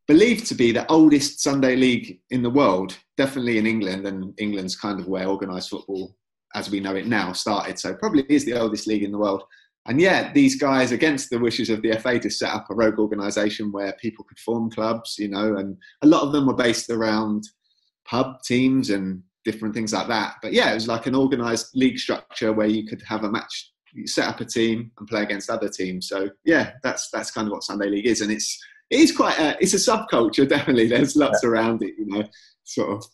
believed 0.07 0.47
to 0.47 0.55
be 0.55 0.71
the 0.71 0.87
oldest 0.93 1.41
Sunday 1.41 1.77
league 1.77 2.21
in 2.29 2.43
the 2.43 2.51
world, 2.51 2.95
definitely 3.17 3.57
in 3.57 3.67
England, 3.67 4.07
and 4.07 4.39
England's 4.39 4.77
kind 4.77 5.01
of 5.01 5.09
where 5.09 5.29
organised 5.29 5.71
football, 5.71 6.15
as 6.55 6.69
we 6.71 6.79
know 6.79 6.95
it 6.95 7.07
now, 7.07 7.33
started. 7.33 7.79
So 7.79 7.95
probably 7.95 8.27
is 8.29 8.45
the 8.45 8.61
oldest 8.61 8.87
league 8.87 9.03
in 9.03 9.13
the 9.13 9.19
world. 9.19 9.45
And 9.87 9.99
yet, 9.99 10.35
these 10.35 10.57
guys, 10.57 10.93
against 10.93 11.31
the 11.31 11.39
wishes 11.39 11.71
of 11.71 11.81
the 11.81 11.99
FA, 11.99 12.19
to 12.19 12.31
set 12.31 12.53
up 12.53 12.67
a 12.71 12.75
rogue 12.75 12.99
organisation 12.99 13.73
where 13.73 13.95
people 13.95 14.27
could 14.27 14.39
form 14.39 14.71
clubs, 14.71 15.17
you 15.19 15.29
know, 15.29 15.57
and 15.57 15.77
a 16.03 16.07
lot 16.07 16.23
of 16.23 16.33
them 16.33 16.47
were 16.47 16.55
based 16.55 16.91
around 16.91 17.45
pub 18.07 18.43
teams 18.43 18.91
and 18.91 19.23
different 19.45 19.75
things 19.75 19.95
like 19.95 20.09
that. 20.09 20.37
But 20.43 20.53
yeah, 20.53 20.71
it 20.71 20.75
was 20.75 20.89
like 20.89 21.07
an 21.07 21.15
organised 21.15 21.75
league 21.75 21.99
structure 21.99 22.53
where 22.53 22.67
you 22.67 22.87
could 22.87 23.03
have 23.09 23.25
a 23.25 23.31
match, 23.31 23.73
set 24.07 24.29
up 24.29 24.41
a 24.41 24.45
team 24.45 24.91
and 24.99 25.09
play 25.09 25.23
against 25.23 25.51
other 25.51 25.69
teams. 25.69 26.09
So 26.09 26.31
yeah, 26.45 26.73
that's 26.83 27.11
that's 27.11 27.31
kind 27.31 27.47
of 27.47 27.53
what 27.53 27.65
Sunday 27.65 27.89
League 27.89 28.07
is, 28.07 28.21
and 28.21 28.31
it's 28.33 28.63
it 28.91 29.01
is 29.01 29.17
quite 29.17 29.39
a, 29.39 29.57
it's 29.61 29.75
a 29.75 29.77
subculture 29.77 30.49
definitely. 30.49 30.89
There's 30.89 31.17
lots 31.17 31.41
yeah. 31.43 31.51
around 31.51 31.83
it, 31.83 31.95
you 31.99 32.07
know, 32.07 32.25
sort 32.65 32.91
of 32.91 33.05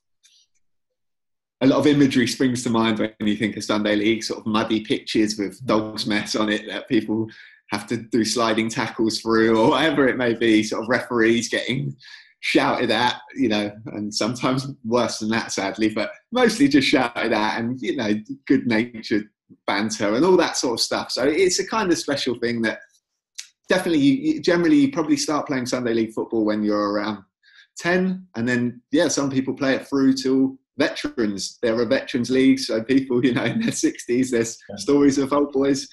a 1.63 1.67
lot 1.67 1.79
of 1.79 1.87
imagery 1.87 2.27
springs 2.27 2.63
to 2.63 2.71
mind 2.71 2.99
when 2.99 3.13
you 3.21 3.37
think 3.37 3.57
of 3.57 3.65
Sunday 3.65 3.97
League, 3.97 4.25
sort 4.25 4.41
of 4.41 4.47
muddy 4.47 4.81
pitches 4.81 5.39
with 5.39 5.63
mm. 5.63 5.67
dog's 5.67 6.07
mess 6.07 6.35
on 6.35 6.49
it 6.49 6.67
that 6.67 6.89
people 6.89 7.29
have 7.71 7.87
to 7.87 7.99
do 7.99 8.25
sliding 8.25 8.69
tackles 8.69 9.21
through 9.21 9.59
or 9.59 9.71
whatever 9.71 10.09
it 10.09 10.17
may 10.17 10.35
be, 10.35 10.63
sort 10.63 10.83
of 10.83 10.89
referees 10.89 11.49
getting 11.49 11.95
shouted 12.41 12.91
at, 12.91 13.21
you 13.35 13.49
know, 13.49 13.71
and 13.87 14.13
sometimes 14.13 14.67
worse 14.85 15.19
than 15.19 15.29
that, 15.29 15.53
sadly, 15.53 15.91
but 15.91 16.11
mostly 16.33 16.67
just 16.67 16.89
shouted 16.89 17.33
at 17.33 17.59
and, 17.59 17.81
you 17.81 17.95
know, 17.95 18.13
good 18.47 18.67
natured 18.67 19.29
banter 19.67 20.15
and 20.15 20.25
all 20.25 20.37
that 20.37 20.57
sort 20.57 20.75
of 20.75 20.81
stuff. 20.81 21.11
So 21.11 21.25
it's 21.25 21.59
a 21.59 21.67
kind 21.67 21.91
of 21.91 21.99
special 21.99 22.39
thing 22.39 22.63
that 22.63 22.81
definitely, 23.69 24.01
you, 24.01 24.41
generally, 24.41 24.77
you 24.77 24.93
probably 24.93 25.17
start 25.17 25.47
playing 25.47 25.67
Sunday 25.67 25.95
League 25.95 26.13
football 26.13 26.45
when 26.45 26.63
you're 26.63 26.93
around 26.93 27.23
10, 27.79 28.27
and 28.37 28.49
then, 28.49 28.83
yeah, 28.91 29.09
some 29.09 29.31
people 29.31 29.55
play 29.55 29.75
it 29.75 29.87
through 29.87 30.15
till 30.15 30.59
veterans. 30.79 31.59
There 31.63 31.79
are 31.79 31.87
veterans 31.87 32.31
leagues, 32.31 32.67
so 32.67 32.83
people, 32.83 33.25
you 33.25 33.35
know, 33.35 33.45
in 33.45 33.61
their 33.61 33.71
60s, 33.71 34.31
there's 34.31 34.59
yeah. 34.69 34.77
stories 34.77 35.19
of 35.19 35.33
old 35.33 35.53
boys 35.53 35.89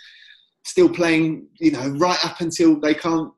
still 0.67 0.89
playing, 0.89 1.47
you 1.59 1.71
know, 1.71 1.87
right 1.97 2.23
up 2.25 2.41
until 2.41 2.79
they 2.79 2.93
can't 2.93 3.31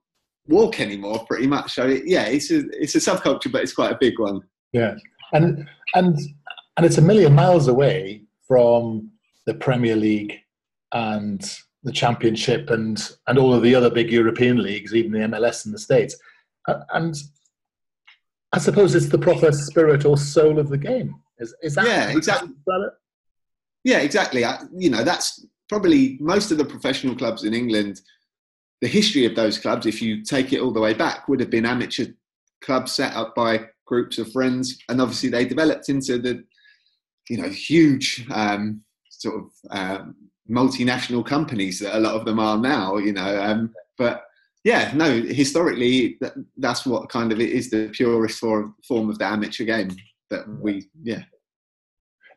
walk 0.47 0.79
anymore, 0.79 1.25
pretty 1.27 1.47
much. 1.47 1.73
So 1.73 1.85
yeah, 1.85 2.25
it's 2.25 2.51
a 2.51 2.63
it's 2.71 2.95
a 2.95 2.99
subculture, 2.99 3.51
but 3.51 3.61
it's 3.61 3.73
quite 3.73 3.91
a 3.91 3.97
big 3.99 4.19
one. 4.19 4.41
Yeah, 4.73 4.95
and 5.33 5.67
and 5.93 6.17
and 6.77 6.85
it's 6.85 6.97
a 6.97 7.01
million 7.01 7.33
miles 7.33 7.67
away 7.67 8.23
from 8.47 9.11
the 9.45 9.53
Premier 9.53 9.95
League 9.95 10.39
and 10.93 11.59
the 11.83 11.91
Championship 11.91 12.69
and 12.69 13.11
and 13.27 13.37
all 13.37 13.53
of 13.53 13.63
the 13.63 13.75
other 13.75 13.89
big 13.89 14.11
European 14.11 14.61
leagues, 14.61 14.93
even 14.93 15.11
the 15.11 15.19
MLS 15.19 15.65
in 15.65 15.71
the 15.71 15.79
States. 15.79 16.15
And 16.93 17.15
I 18.51 18.59
suppose 18.59 18.95
it's 18.95 19.09
the 19.09 19.17
proper 19.17 19.51
spirit 19.51 20.05
or 20.05 20.17
soul 20.17 20.59
of 20.59 20.69
the 20.69 20.77
game. 20.77 21.15
Is, 21.39 21.55
is 21.61 21.75
that 21.75 21.85
yeah, 21.85 22.09
exactly. 22.09 22.49
Yeah, 23.83 23.99
exactly. 23.99 24.43
I, 24.43 24.63
you 24.75 24.89
know, 24.89 25.03
that's 25.03 25.45
probably 25.69 26.17
most 26.19 26.51
of 26.51 26.57
the 26.57 26.65
professional 26.65 27.15
clubs 27.15 27.43
in 27.43 27.53
England. 27.53 28.01
The 28.81 28.87
history 28.87 29.25
of 29.25 29.35
those 29.35 29.57
clubs, 29.57 29.85
if 29.85 30.01
you 30.01 30.23
take 30.23 30.51
it 30.51 30.61
all 30.61 30.71
the 30.71 30.81
way 30.81 30.93
back, 30.93 31.27
would 31.27 31.39
have 31.39 31.49
been 31.49 31.65
amateur 31.65 32.07
clubs 32.61 32.91
set 32.91 33.13
up 33.13 33.35
by 33.35 33.67
groups 33.85 34.17
of 34.17 34.31
friends, 34.31 34.77
and 34.89 35.01
obviously 35.01 35.29
they 35.29 35.45
developed 35.45 35.89
into 35.89 36.17
the, 36.17 36.43
you 37.29 37.37
know, 37.37 37.49
huge 37.49 38.25
um, 38.31 38.81
sort 39.19 39.35
of 39.35 39.51
um, 39.69 40.15
multinational 40.49 41.25
companies 41.25 41.79
that 41.79 41.95
a 41.95 41.99
lot 41.99 42.15
of 42.15 42.25
them 42.25 42.39
are 42.39 42.57
now. 42.57 42.97
You 42.97 43.13
know, 43.13 43.41
um, 43.41 43.73
but 43.97 44.23
yeah, 44.63 44.91
no, 44.95 45.21
historically 45.21 46.17
that, 46.21 46.33
that's 46.57 46.85
what 46.85 47.09
kind 47.09 47.31
of 47.31 47.39
it 47.39 47.51
is 47.51 47.69
the 47.69 47.89
purest 47.93 48.39
form, 48.39 48.75
form 48.87 49.09
of 49.09 49.19
the 49.19 49.25
amateur 49.25 49.63
game 49.63 49.95
that 50.29 50.47
we 50.47 50.87
yeah 51.03 51.23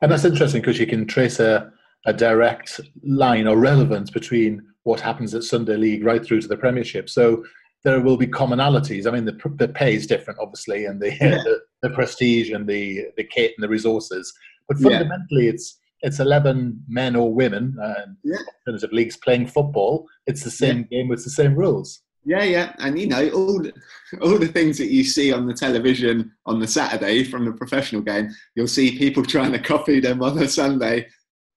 and 0.00 0.10
that's 0.10 0.24
interesting 0.24 0.60
because 0.60 0.78
you 0.78 0.86
can 0.86 1.06
trace 1.06 1.40
a, 1.40 1.70
a 2.06 2.12
direct 2.12 2.80
line 3.04 3.46
or 3.46 3.56
relevance 3.56 4.10
between 4.10 4.62
what 4.84 5.00
happens 5.00 5.34
at 5.34 5.44
sunday 5.44 5.76
league 5.76 6.04
right 6.04 6.24
through 6.24 6.40
to 6.40 6.48
the 6.48 6.56
premiership 6.56 7.08
so 7.08 7.44
there 7.84 8.00
will 8.00 8.16
be 8.16 8.26
commonalities 8.26 9.06
i 9.06 9.10
mean 9.10 9.24
the, 9.24 9.38
the 9.56 9.68
pay 9.68 9.94
is 9.94 10.06
different 10.06 10.38
obviously 10.40 10.86
and 10.86 11.00
the, 11.00 11.10
yeah. 11.20 11.38
the, 11.44 11.60
the 11.82 11.90
prestige 11.90 12.50
and 12.50 12.66
the 12.66 13.06
the 13.16 13.24
kit 13.24 13.52
and 13.56 13.62
the 13.62 13.68
resources 13.68 14.32
but 14.68 14.78
fundamentally 14.78 15.44
yeah. 15.44 15.50
it's 15.50 15.78
it's 16.02 16.20
11 16.20 16.82
men 16.88 17.16
or 17.16 17.32
women 17.32 17.76
uh, 17.82 18.06
yeah. 18.24 18.36
in 18.36 18.72
terms 18.72 18.84
of 18.84 18.92
leagues 18.92 19.16
playing 19.16 19.46
football 19.46 20.06
it's 20.26 20.42
the 20.42 20.50
same 20.50 20.86
game 20.90 21.08
with 21.08 21.24
the 21.24 21.30
same 21.30 21.54
rules 21.54 22.02
Yeah, 22.24 22.44
yeah, 22.44 22.72
and 22.78 22.98
you 22.98 23.08
know 23.08 23.28
all 23.30 23.60
the, 23.60 23.72
all 24.22 24.38
the 24.38 24.48
things 24.48 24.78
that 24.78 24.90
you 24.90 25.04
see 25.04 25.32
on 25.32 25.46
the 25.46 25.54
television 25.54 26.32
on 26.46 26.60
the 26.60 26.66
Saturday 26.66 27.24
from 27.24 27.44
the 27.44 27.52
professional 27.52 28.02
game, 28.02 28.30
you'll 28.54 28.68
see 28.68 28.98
people 28.98 29.24
trying 29.34 29.52
to 29.52 29.58
copy 29.58 30.00
them 30.00 30.22
on 30.22 30.36
the 30.36 30.48
Sunday, 30.48 31.08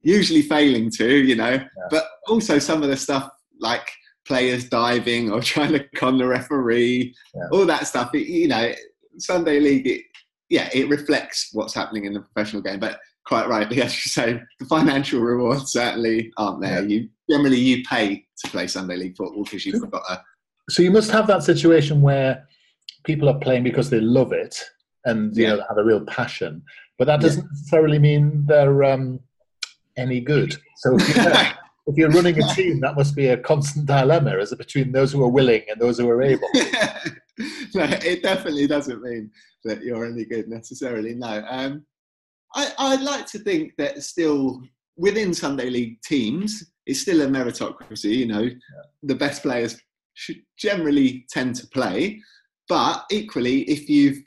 usually 0.01 0.41
failing 0.41 0.89
to, 0.91 1.07
you 1.07 1.35
know. 1.35 1.51
Yeah. 1.51 1.67
But 1.91 2.05
also 2.27 2.57
some 2.59 2.81
of 2.81 2.89
the 2.89 2.97
stuff 2.97 3.29
like 3.59 3.87
players 4.27 4.67
diving 4.67 5.31
or 5.31 5.41
trying 5.53 5.73
to 5.73 5.87
con 5.95 6.17
the 6.17 6.27
referee, 6.27 7.13
yeah. 7.35 7.47
all 7.51 7.65
that 7.65 7.87
stuff. 7.87 8.13
It, 8.15 8.27
you 8.27 8.47
know, 8.47 8.73
Sunday 9.19 9.59
league, 9.59 9.87
it, 9.87 10.01
yeah, 10.49 10.69
it 10.73 10.89
reflects 10.89 11.49
what's 11.53 11.75
happening 11.75 12.05
in 12.05 12.13
the 12.13 12.21
professional 12.21 12.63
game. 12.63 12.79
But 12.79 12.99
quite 13.25 13.47
rightly, 13.47 13.81
as 13.81 13.93
you 13.93 14.09
say, 14.09 14.41
the 14.59 14.65
financial 14.65 15.21
rewards 15.21 15.71
certainly 15.71 16.31
aren't 16.37 16.61
there. 16.61 16.81
Yeah. 16.81 16.87
You 16.87 17.09
generally 17.29 17.59
you 17.59 17.83
pay 17.83 18.25
to 18.43 18.51
play 18.51 18.67
Sunday 18.67 18.97
league 18.97 19.15
football 19.17 19.43
because 19.43 19.65
you've 19.65 19.89
got 19.89 20.03
a 20.09 20.21
so 20.69 20.81
you 20.81 20.91
must 20.91 21.11
have 21.11 21.27
that 21.27 21.43
situation 21.43 22.01
where 22.01 22.47
people 23.03 23.29
are 23.29 23.37
playing 23.39 23.63
because 23.63 23.89
they 23.89 23.99
love 23.99 24.33
it 24.33 24.59
and 25.05 25.35
you 25.35 25.43
yeah. 25.43 25.55
know 25.55 25.63
have 25.67 25.77
a 25.77 25.83
real 25.83 26.03
passion, 26.05 26.63
but 26.97 27.05
that 27.05 27.21
doesn't 27.21 27.43
yeah. 27.43 27.49
necessarily 27.51 27.99
mean 27.99 28.45
they're 28.47 28.83
um, 28.83 29.19
any 29.97 30.21
good. 30.21 30.55
So 30.77 30.95
if 30.95 31.15
you're, 31.15 31.25
if 31.87 31.97
you're, 31.97 32.09
running 32.09 32.41
a 32.41 32.53
team, 32.55 32.79
that 32.81 32.95
must 32.95 33.15
be 33.15 33.27
a 33.27 33.37
constant 33.37 33.85
dilemma, 33.85 34.37
is 34.39 34.51
it 34.51 34.57
between 34.57 34.91
those 34.91 35.11
who 35.11 35.23
are 35.23 35.29
willing 35.29 35.61
and 35.69 35.79
those 35.79 35.99
who 35.99 36.09
are 36.09 36.23
able? 36.23 36.49
no, 36.55 37.83
it 37.83 38.23
definitely 38.23 38.65
doesn't 38.65 39.03
mean 39.03 39.29
that 39.65 39.83
you're 39.83 40.05
any 40.05 40.25
good 40.25 40.47
necessarily. 40.47 41.13
No, 41.13 41.45
um, 41.47 41.85
I, 42.55 42.71
I'd 42.77 43.01
like 43.01 43.25
to 43.27 43.39
think 43.39 43.73
that 43.77 44.01
still 44.03 44.61
within 44.97 45.33
Sunday 45.33 45.69
League 45.69 46.01
teams, 46.01 46.71
it's 46.85 47.01
still 47.01 47.21
a 47.21 47.27
meritocracy. 47.27 48.15
You 48.15 48.27
know, 48.27 48.41
yeah. 48.41 48.83
the 49.03 49.15
best 49.15 49.41
players 49.41 49.77
should 50.13 50.41
generally 50.57 51.25
tend 51.29 51.55
to 51.57 51.67
play. 51.67 52.21
But 52.67 53.05
equally, 53.11 53.61
if 53.63 53.89
you've 53.89 54.17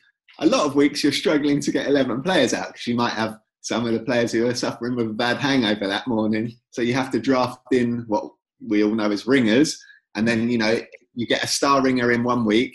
a 0.41 0.47
lot 0.47 0.65
of 0.65 0.77
weeks 0.77 1.03
you're 1.03 1.13
struggling 1.13 1.61
to 1.61 1.73
get 1.73 1.87
11 1.87 2.23
players 2.23 2.55
out 2.55 2.69
because 2.69 2.87
you 2.87 2.95
might 2.95 3.13
have 3.13 3.39
some 3.61 3.87
of 3.87 3.93
the 3.93 4.01
players 4.01 4.33
who 4.33 4.47
are 4.47 4.55
suffering 4.55 4.95
with 4.95 5.11
a 5.11 5.13
bad 5.13 5.39
hangover 5.39 5.87
that 5.87 6.07
morning. 6.07 6.55
So 6.71 6.81
you 6.83 6.95
have 6.95 7.11
to 7.11 7.21
draft 7.21 7.61
in 7.73 8.05
what 8.07 8.31
we 8.67 8.85
all 8.85 8.95
know 8.95 9.11
as 9.11 9.27
ringers. 9.27 9.83
And 10.15 10.27
then, 10.27 10.49
you 10.49 10.59
know, 10.59 10.81
you 11.15 11.27
get 11.27 11.43
a 11.43 11.49
star 11.49 11.83
ringer 11.83 12.13
in 12.13 12.23
one 12.23 12.45
week 12.45 12.75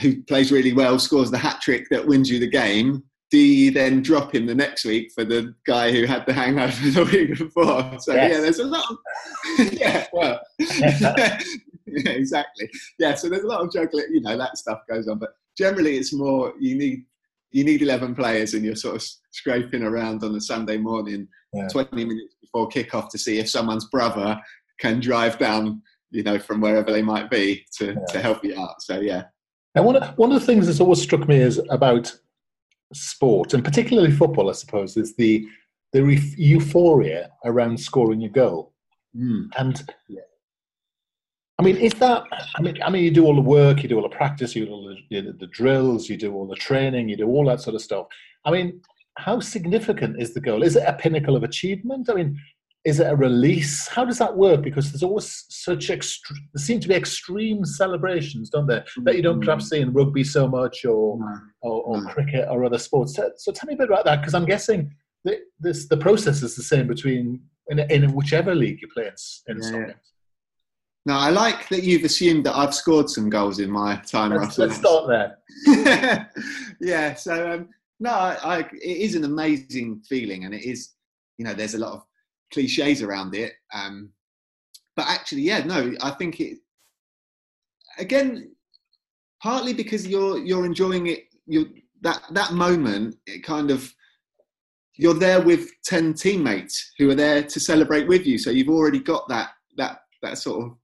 who 0.00 0.22
plays 0.24 0.52
really 0.52 0.72
well, 0.72 0.98
scores 0.98 1.30
the 1.30 1.38
hat 1.38 1.60
trick 1.62 1.86
that 1.90 2.06
wins 2.06 2.28
you 2.28 2.38
the 2.38 2.48
game. 2.48 3.04
Do 3.30 3.38
you 3.38 3.72
then 3.72 4.02
drop 4.02 4.34
him 4.34 4.46
the 4.46 4.54
next 4.54 4.84
week 4.84 5.10
for 5.12 5.24
the 5.24 5.54
guy 5.66 5.90
who 5.90 6.04
had 6.04 6.26
the 6.26 6.32
hangover 6.32 6.90
the 6.90 7.04
week 7.04 7.38
before? 7.38 7.98
So 7.98 8.14
yes. 8.14 8.32
yeah, 8.32 8.40
there's 8.40 8.58
a 8.60 8.64
lot. 8.64 8.84
Of, 8.90 9.72
yeah, 9.72 10.06
well, 10.12 10.40
yeah, 10.58 11.40
exactly. 11.86 12.70
Yeah, 12.98 13.14
so 13.14 13.28
there's 13.28 13.42
a 13.42 13.48
lot 13.48 13.62
of 13.62 13.72
juggling. 13.72 14.06
You 14.10 14.20
know, 14.20 14.38
that 14.38 14.56
stuff 14.56 14.80
goes 14.88 15.08
on, 15.08 15.18
but 15.18 15.30
generally, 15.58 15.96
it's 15.96 16.12
more 16.12 16.52
you 16.60 16.76
need 16.76 17.04
you 17.50 17.64
need 17.64 17.82
11 17.82 18.14
players, 18.14 18.54
and 18.54 18.64
you're 18.64 18.76
sort 18.76 18.96
of 18.96 19.08
scraping 19.32 19.82
around 19.82 20.22
on 20.22 20.34
a 20.34 20.40
Sunday 20.40 20.76
morning, 20.76 21.26
yeah. 21.52 21.68
20 21.68 22.04
minutes 22.04 22.34
before 22.40 22.68
kickoff, 22.68 23.08
to 23.10 23.18
see 23.18 23.38
if 23.38 23.48
someone's 23.48 23.86
brother 23.86 24.38
can 24.78 25.00
drive 25.00 25.38
down, 25.38 25.82
you 26.10 26.22
know, 26.22 26.38
from 26.38 26.60
wherever 26.60 26.92
they 26.92 27.02
might 27.02 27.30
be 27.30 27.64
to 27.78 27.86
yeah. 27.86 28.04
to 28.10 28.20
help 28.20 28.44
you 28.44 28.60
out. 28.60 28.82
So 28.82 29.00
yeah. 29.00 29.24
And 29.74 29.84
one 29.84 29.96
of, 29.96 30.16
one 30.16 30.32
of 30.32 30.40
the 30.40 30.46
things 30.46 30.66
that's 30.66 30.80
always 30.80 31.02
struck 31.02 31.28
me 31.28 31.36
is 31.36 31.60
about 31.70 32.14
sport, 32.92 33.54
and 33.54 33.64
particularly 33.64 34.10
football, 34.10 34.48
I 34.48 34.52
suppose, 34.52 34.96
is 34.96 35.16
the 35.16 35.46
the 35.92 36.34
euphoria 36.36 37.30
around 37.44 37.78
scoring 37.78 38.24
a 38.24 38.28
goal. 38.28 38.74
Mm. 39.16 39.48
And 39.56 39.90
yeah. 40.08 40.20
I 41.58 41.62
mean, 41.62 41.76
is 41.76 41.94
that? 41.94 42.24
I 42.56 42.62
mean, 42.62 42.76
I 42.82 42.90
mean, 42.90 43.02
you 43.02 43.10
do 43.10 43.24
all 43.24 43.34
the 43.34 43.40
work, 43.40 43.82
you 43.82 43.88
do 43.88 43.96
all 43.96 44.02
the 44.02 44.14
practice, 44.14 44.54
you 44.54 44.66
do 44.66 44.72
all 44.72 44.88
the, 44.88 44.96
you 45.08 45.32
the 45.32 45.46
drills, 45.46 46.08
you 46.08 46.16
do 46.16 46.34
all 46.34 46.46
the 46.46 46.56
training, 46.56 47.08
you 47.08 47.16
do 47.16 47.26
all 47.26 47.46
that 47.46 47.60
sort 47.60 47.74
of 47.74 47.82
stuff. 47.82 48.06
I 48.44 48.50
mean, 48.50 48.80
how 49.16 49.40
significant 49.40 50.20
is 50.20 50.34
the 50.34 50.40
goal? 50.40 50.62
Is 50.62 50.76
it 50.76 50.84
a 50.86 50.92
pinnacle 50.92 51.34
of 51.34 51.44
achievement? 51.44 52.10
I 52.10 52.14
mean, 52.14 52.38
is 52.86 53.00
it 53.00 53.10
a 53.10 53.16
release? 53.16 53.88
How 53.88 54.04
does 54.04 54.18
that 54.18 54.36
work? 54.36 54.62
Because 54.62 54.92
there's 54.92 55.02
always 55.02 55.44
such 55.48 55.90
extreme. 55.90 56.48
There 56.54 56.64
seem 56.64 56.78
to 56.78 56.88
be 56.88 56.94
extreme 56.94 57.64
celebrations, 57.64 58.48
don't 58.48 58.68
there? 58.68 58.84
That 59.02 59.16
you 59.16 59.22
don't 59.22 59.40
perhaps 59.40 59.68
see 59.68 59.80
in 59.80 59.92
rugby 59.92 60.22
so 60.22 60.46
much, 60.46 60.84
or 60.84 61.18
no. 61.18 61.38
or, 61.62 61.82
or 61.82 62.02
no. 62.02 62.08
cricket 62.10 62.46
or 62.48 62.64
other 62.64 62.78
sports. 62.78 63.16
So, 63.16 63.32
so, 63.36 63.50
tell 63.50 63.66
me 63.66 63.74
a 63.74 63.76
bit 63.76 63.88
about 63.88 64.04
that, 64.04 64.20
because 64.20 64.34
I'm 64.34 64.44
guessing 64.44 64.94
that 65.24 65.38
this 65.58 65.88
the 65.88 65.96
process 65.96 66.44
is 66.44 66.54
the 66.54 66.62
same 66.62 66.86
between 66.86 67.40
in, 67.66 67.80
in 67.80 68.14
whichever 68.14 68.54
league 68.54 68.80
you 68.80 68.88
play 68.94 69.10
in, 69.48 69.56
in 69.56 69.74
yeah. 69.74 69.92
Now, 71.06 71.18
I 71.18 71.30
like 71.30 71.68
that 71.70 71.82
you've 71.82 72.04
assumed 72.04 72.46
that 72.46 72.56
I've 72.56 72.74
scored 72.74 73.10
some 73.10 73.28
goals 73.28 73.58
in 73.58 73.70
my 73.70 73.96
time, 73.96 74.32
let's, 74.32 74.58
Let's 74.58 74.76
start 74.76 75.08
there. 75.08 76.30
yeah, 76.80 77.14
so 77.14 77.52
um, 77.52 77.68
no, 77.98 78.10
I, 78.10 78.36
I, 78.42 78.58
it 78.60 78.96
is 78.98 79.14
an 79.16 79.24
amazing 79.24 80.02
feeling, 80.08 80.44
and 80.44 80.54
it 80.54 80.64
is, 80.64 80.94
you 81.38 81.44
know, 81.44 81.54
there's 81.54 81.74
a 81.74 81.78
lot 81.78 81.92
of 81.92 82.05
cliches 82.52 83.02
around 83.02 83.34
it. 83.34 83.52
Um, 83.72 84.10
but 84.94 85.06
actually, 85.08 85.42
yeah, 85.42 85.64
no, 85.64 85.92
I 86.00 86.10
think 86.12 86.40
it. 86.40 86.58
Again, 87.98 88.54
partly 89.42 89.72
because 89.72 90.06
you're 90.06 90.38
you're 90.38 90.66
enjoying 90.66 91.06
it. 91.08 91.24
You 91.46 91.68
that 92.02 92.22
that 92.30 92.52
moment, 92.52 93.16
it 93.26 93.42
kind 93.44 93.70
of 93.70 93.92
you're 94.94 95.14
there 95.14 95.40
with 95.40 95.70
ten 95.84 96.14
teammates 96.14 96.92
who 96.98 97.10
are 97.10 97.14
there 97.14 97.42
to 97.42 97.60
celebrate 97.60 98.08
with 98.08 98.26
you. 98.26 98.38
So 98.38 98.50
you've 98.50 98.68
already 98.68 99.00
got 99.00 99.28
that 99.28 99.50
that 99.76 100.00
that 100.22 100.38
sort 100.38 100.64
of 100.64 100.76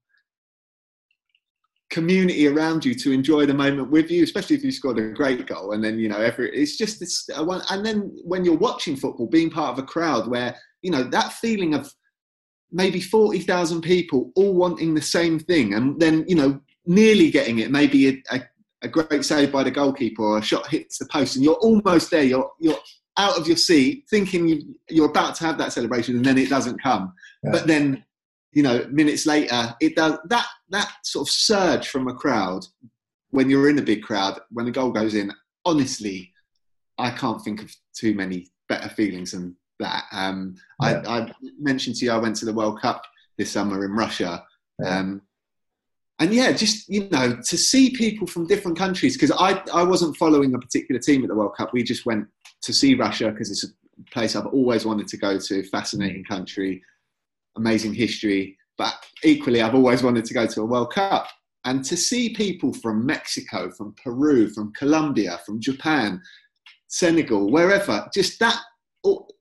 community 1.93 2.47
around 2.47 2.83
you 2.83 2.95
to 2.95 3.11
enjoy 3.11 3.45
the 3.45 3.53
moment 3.53 3.91
with 3.91 4.09
you, 4.09 4.23
especially 4.23 4.55
if 4.55 4.63
you 4.63 4.71
scored 4.71 4.97
a 4.97 5.11
great 5.11 5.45
goal. 5.45 5.73
And 5.73 5.83
then, 5.83 5.99
you 5.99 6.09
know, 6.09 6.17
every, 6.17 6.49
it's 6.49 6.75
just 6.75 6.99
this 6.99 7.29
one. 7.37 7.61
And 7.69 7.85
then 7.85 8.11
when 8.23 8.43
you're 8.43 8.57
watching 8.57 8.95
football, 8.95 9.27
being 9.27 9.51
part 9.51 9.73
of 9.73 9.83
a 9.83 9.85
crowd 9.85 10.27
where, 10.27 10.55
you 10.83 10.91
know, 10.91 11.03
that 11.03 11.33
feeling 11.33 11.73
of 11.73 11.91
maybe 12.71 13.01
40,000 13.01 13.81
people 13.81 14.31
all 14.35 14.53
wanting 14.53 14.93
the 14.93 15.01
same 15.01 15.39
thing 15.39 15.73
and 15.73 15.99
then, 15.99 16.25
you 16.27 16.35
know, 16.35 16.59
nearly 16.85 17.31
getting 17.31 17.59
it, 17.59 17.71
maybe 17.71 18.09
a, 18.09 18.23
a, 18.35 18.41
a 18.83 18.87
great 18.87 19.25
save 19.25 19.51
by 19.51 19.63
the 19.63 19.71
goalkeeper 19.71 20.21
or 20.21 20.37
a 20.37 20.41
shot 20.41 20.67
hits 20.67 20.97
the 20.97 21.05
post 21.05 21.35
and 21.35 21.43
you're 21.43 21.55
almost 21.55 22.11
there. 22.11 22.23
You're, 22.23 22.51
you're 22.59 22.77
out 23.17 23.37
of 23.39 23.47
your 23.47 23.57
seat 23.57 24.05
thinking 24.09 24.75
you, 24.89 25.03
are 25.03 25.09
about 25.09 25.35
to 25.35 25.45
have 25.45 25.57
that 25.57 25.73
celebration 25.73 26.15
and 26.15 26.25
then 26.25 26.37
it 26.37 26.49
doesn't 26.49 26.81
come. 26.81 27.13
Yeah. 27.43 27.51
But 27.51 27.67
then 27.67 28.03
you 28.53 28.61
know, 28.61 28.85
minutes 28.91 29.25
later, 29.25 29.75
it 29.81 29.95
does 29.95 30.17
that 30.29 30.45
that 30.69 30.91
sort 31.03 31.27
of 31.27 31.33
surge 31.33 31.89
from 31.89 32.07
a 32.07 32.13
crowd 32.13 32.65
when 33.31 33.49
you're 33.49 33.69
in 33.69 33.79
a 33.79 33.83
big 33.83 34.03
crowd 34.03 34.39
when 34.51 34.65
the 34.65 34.71
goal 34.71 34.91
goes 34.91 35.15
in. 35.15 35.33
Honestly, 35.65 36.31
I 36.97 37.09
can't 37.09 37.41
think 37.41 37.63
of 37.63 37.75
too 37.95 38.13
many 38.13 38.51
better 38.69 38.89
feelings 38.89 39.31
than 39.31 39.55
that. 39.79 40.05
Um, 40.11 40.55
yeah. 40.81 41.01
I, 41.07 41.19
I, 41.19 41.31
mentioned 41.59 41.95
to 41.97 42.05
you 42.05 42.11
I 42.11 42.17
went 42.17 42.35
to 42.37 42.45
the 42.45 42.53
World 42.53 42.81
Cup 42.81 43.03
this 43.37 43.51
summer 43.51 43.83
in 43.85 43.91
Russia. 43.91 44.43
Um, 44.85 45.21
and 46.19 46.33
yeah, 46.33 46.51
just 46.51 46.87
you 46.89 47.09
know, 47.09 47.37
to 47.43 47.57
see 47.57 47.89
people 47.89 48.27
from 48.27 48.47
different 48.47 48.77
countries 48.77 49.15
because 49.15 49.31
I 49.31 49.61
I 49.73 49.83
wasn't 49.83 50.15
following 50.17 50.53
a 50.53 50.59
particular 50.59 50.99
team 50.99 51.23
at 51.23 51.29
the 51.29 51.35
World 51.35 51.55
Cup. 51.57 51.73
We 51.73 51.83
just 51.83 52.05
went 52.05 52.27
to 52.61 52.73
see 52.73 52.95
Russia 52.95 53.31
because 53.31 53.49
it's 53.51 53.65
a 53.65 53.67
place 54.11 54.35
I've 54.35 54.47
always 54.47 54.85
wanted 54.85 55.07
to 55.07 55.17
go 55.17 55.39
to. 55.39 55.63
Fascinating 55.63 56.23
country 56.23 56.81
amazing 57.55 57.93
history. 57.93 58.57
But 58.77 58.93
equally, 59.23 59.61
I've 59.61 59.75
always 59.75 60.03
wanted 60.03 60.25
to 60.25 60.33
go 60.33 60.47
to 60.47 60.61
a 60.61 60.65
World 60.65 60.93
Cup. 60.93 61.27
And 61.65 61.83
to 61.85 61.95
see 61.95 62.33
people 62.33 62.73
from 62.73 63.05
Mexico, 63.05 63.71
from 63.71 63.95
Peru, 64.03 64.49
from 64.49 64.73
Colombia, 64.73 65.39
from 65.45 65.61
Japan, 65.61 66.21
Senegal, 66.87 67.49
wherever, 67.51 68.07
just 68.13 68.39
that 68.39 68.59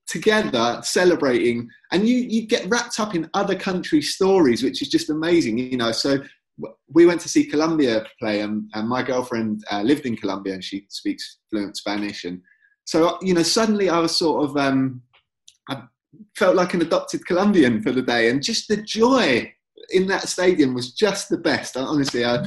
together 0.06 0.80
celebrating, 0.82 1.68
and 1.92 2.08
you 2.08 2.16
you 2.16 2.46
get 2.46 2.68
wrapped 2.68 2.98
up 3.00 3.14
in 3.14 3.30
other 3.34 3.54
countries' 3.54 4.14
stories, 4.14 4.62
which 4.62 4.82
is 4.82 4.88
just 4.88 5.10
amazing, 5.10 5.58
you 5.58 5.76
know. 5.76 5.92
So 5.92 6.18
we 6.88 7.06
went 7.06 7.20
to 7.22 7.28
see 7.28 7.44
Colombia 7.44 8.04
play, 8.18 8.40
and, 8.40 8.70
and 8.74 8.88
my 8.88 9.02
girlfriend 9.02 9.64
uh, 9.70 9.82
lived 9.82 10.06
in 10.06 10.16
Colombia, 10.16 10.54
and 10.54 10.64
she 10.64 10.86
speaks 10.88 11.38
fluent 11.50 11.76
Spanish, 11.76 12.24
and 12.24 12.40
so 12.84 13.18
you 13.22 13.34
know, 13.34 13.42
suddenly 13.42 13.88
I 13.88 13.98
was 13.98 14.16
sort 14.16 14.44
of 14.44 14.56
um, 14.56 15.02
I 15.68 15.82
felt 16.36 16.56
like 16.56 16.74
an 16.74 16.82
adopted 16.82 17.26
Colombian 17.26 17.82
for 17.82 17.92
the 17.92 18.02
day, 18.02 18.28
and 18.28 18.42
just 18.42 18.68
the 18.68 18.76
joy 18.76 19.52
in 19.90 20.06
that 20.06 20.28
stadium 20.28 20.74
was 20.74 20.92
just 20.92 21.28
the 21.28 21.38
best. 21.38 21.76
Honestly, 21.76 22.24
I. 22.24 22.44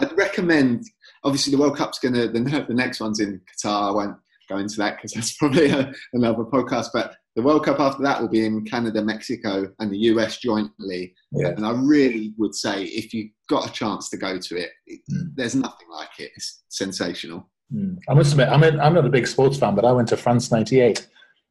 I'd 0.00 0.16
recommend. 0.16 0.84
Obviously, 1.24 1.50
the 1.50 1.58
World 1.58 1.76
Cup's 1.76 1.98
going 1.98 2.14
to 2.14 2.28
the, 2.28 2.40
the 2.68 2.74
next 2.74 3.00
one's 3.00 3.20
in 3.20 3.40
Qatar. 3.40 3.88
I 3.88 3.90
won't 3.90 4.16
go 4.48 4.56
into 4.58 4.76
that 4.78 4.96
because 4.96 5.12
that's 5.12 5.32
probably 5.38 5.70
a, 5.70 5.92
another 6.12 6.44
podcast. 6.44 6.88
But 6.92 7.16
the 7.36 7.42
World 7.42 7.64
Cup 7.64 7.80
after 7.80 8.02
that 8.02 8.20
will 8.20 8.28
be 8.28 8.44
in 8.44 8.64
Canada, 8.64 9.02
Mexico, 9.02 9.70
and 9.78 9.90
the 9.90 9.98
US 9.98 10.38
jointly. 10.38 11.14
Yeah. 11.32 11.48
And 11.48 11.64
I 11.64 11.72
really 11.72 12.34
would 12.36 12.54
say 12.54 12.84
if 12.84 13.14
you 13.14 13.30
got 13.48 13.68
a 13.68 13.72
chance 13.72 14.08
to 14.10 14.16
go 14.16 14.38
to 14.38 14.56
it, 14.56 14.70
it 14.86 15.00
mm. 15.10 15.30
there's 15.34 15.54
nothing 15.54 15.88
like 15.90 16.18
it. 16.18 16.32
It's 16.36 16.62
sensational. 16.68 17.48
Mm. 17.72 17.98
I 18.08 18.14
must 18.14 18.32
admit, 18.32 18.48
I 18.48 18.56
mean, 18.56 18.80
I'm 18.80 18.94
not 18.94 19.06
a 19.06 19.10
big 19.10 19.26
sports 19.26 19.58
fan, 19.58 19.74
but 19.74 19.84
I 19.84 19.92
went 19.92 20.08
to 20.08 20.16
France 20.16 20.50
'98, 20.50 21.06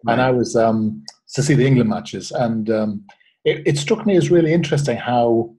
right. 0.05 0.13
and 0.13 0.21
I 0.21 0.31
was 0.31 0.55
um, 0.55 1.03
to 1.33 1.43
see 1.43 1.53
the 1.53 1.65
England 1.65 1.89
matches, 1.89 2.31
and 2.31 2.69
um, 2.69 3.05
it, 3.45 3.61
it, 3.65 3.77
struck 3.77 4.05
me 4.05 4.17
as 4.17 4.31
really 4.31 4.51
interesting 4.51 4.97
how 4.97 5.55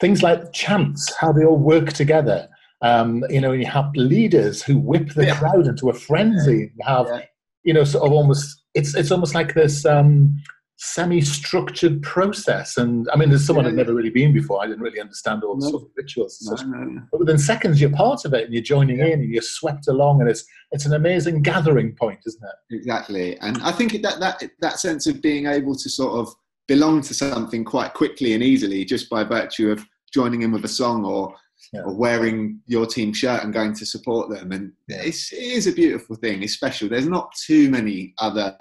things 0.00 0.22
like 0.22 0.52
chants, 0.52 1.14
how 1.16 1.32
they 1.32 1.44
all 1.44 1.58
work 1.58 1.92
together. 1.92 2.48
Um, 2.82 3.24
you 3.28 3.40
know, 3.40 3.52
you 3.52 3.66
have 3.66 3.90
leaders 3.94 4.62
who 4.62 4.78
whip 4.78 5.10
the 5.14 5.26
yeah. 5.26 5.38
crowd 5.38 5.66
into 5.66 5.90
a 5.90 5.94
frenzy. 5.94 6.72
You 6.74 6.84
have, 6.84 7.06
yeah. 7.08 7.22
you 7.62 7.74
know, 7.74 7.84
sort 7.84 8.06
of 8.06 8.12
almost 8.12 8.62
it's 8.74 8.94
it's 8.94 9.10
almost 9.10 9.34
like 9.34 9.54
this 9.54 9.84
um, 9.84 10.40
semi-structured 10.76 12.00
process. 12.02 12.78
And 12.78 13.06
I 13.12 13.16
mean, 13.16 13.28
there's 13.28 13.46
someone 13.46 13.66
yeah, 13.66 13.72
I'd 13.72 13.76
never 13.76 13.94
really 13.94 14.10
been 14.10 14.32
before. 14.32 14.62
I 14.62 14.66
didn't 14.66 14.80
really 14.80 15.00
understand 15.00 15.44
all 15.44 15.56
the 15.56 15.66
no. 15.66 15.70
sort 15.72 15.82
of 15.82 15.88
rituals. 15.94 16.38
No, 16.42 16.78
no, 16.78 17.02
but 17.12 17.20
within 17.20 17.38
seconds, 17.38 17.80
you're 17.80 17.90
part 17.90 18.24
of 18.24 18.32
it, 18.32 18.44
and 18.44 18.54
you're 18.54 18.62
joining 18.62 19.00
in, 19.00 19.20
and 19.20 19.30
you're 19.30 19.42
swept 19.42 19.88
along, 19.88 20.22
and 20.22 20.30
it's 20.30 20.44
it's 20.72 20.86
an 20.86 20.94
amazing 20.94 21.42
gathering 21.42 21.94
point, 21.94 22.20
isn't 22.26 22.42
it? 22.42 22.76
Exactly. 22.76 23.38
And 23.40 23.58
I 23.62 23.72
think 23.72 23.92
that 24.00 24.20
that 24.20 24.42
that 24.60 24.80
sense 24.80 25.06
of 25.06 25.20
being 25.20 25.46
able 25.46 25.74
to 25.74 25.88
sort 25.90 26.18
of 26.18 26.34
belong 26.66 27.02
to 27.02 27.12
something 27.12 27.64
quite 27.64 27.92
quickly 27.92 28.32
and 28.32 28.42
easily, 28.42 28.84
just 28.84 29.10
by 29.10 29.24
virtue 29.24 29.70
of 29.70 29.84
joining 30.14 30.42
in 30.42 30.52
with 30.52 30.64
a 30.64 30.68
song 30.68 31.04
or 31.04 31.34
yeah. 31.72 31.82
or 31.82 31.94
wearing 31.94 32.60
your 32.66 32.86
team 32.86 33.12
shirt 33.12 33.44
and 33.44 33.52
going 33.52 33.74
to 33.74 33.86
support 33.86 34.30
them. 34.30 34.52
And 34.52 34.72
it's, 34.88 35.32
it 35.32 35.42
is 35.42 35.66
a 35.66 35.72
beautiful 35.72 36.16
thing. 36.16 36.42
It's 36.42 36.54
special. 36.54 36.88
There's 36.88 37.08
not 37.08 37.32
too 37.46 37.70
many 37.70 38.14
other 38.18 38.56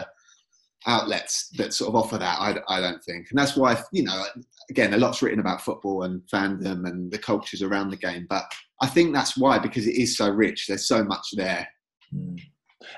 outlets 0.88 1.50
that 1.58 1.74
sort 1.74 1.90
of 1.90 1.96
offer 1.96 2.18
that. 2.18 2.38
I, 2.40 2.58
I 2.68 2.82
don't 2.82 3.04
think, 3.04 3.28
and 3.30 3.40
that's 3.40 3.56
why 3.58 3.82
you 3.92 4.04
know, 4.04 4.24
again, 4.70 4.94
a 4.94 4.98
lot's 4.98 5.22
written 5.22 5.40
about 5.40 5.62
football 5.62 6.04
and 6.04 6.22
fandom 6.34 6.88
and 6.88 7.12
the 7.12 7.18
cultures 7.18 7.62
around 7.62 7.90
the 7.90 7.98
game. 7.98 8.28
But 8.30 8.44
I 8.82 8.88
think 8.88 9.14
that's 9.14 9.38
why 9.38 9.60
because 9.60 9.88
it 9.88 9.96
is 9.96 10.16
so 10.16 10.30
rich. 10.30 10.68
There's 10.68 10.88
so 10.88 11.04
much 11.04 11.26
there. 11.34 11.68
Mm. 12.14 12.40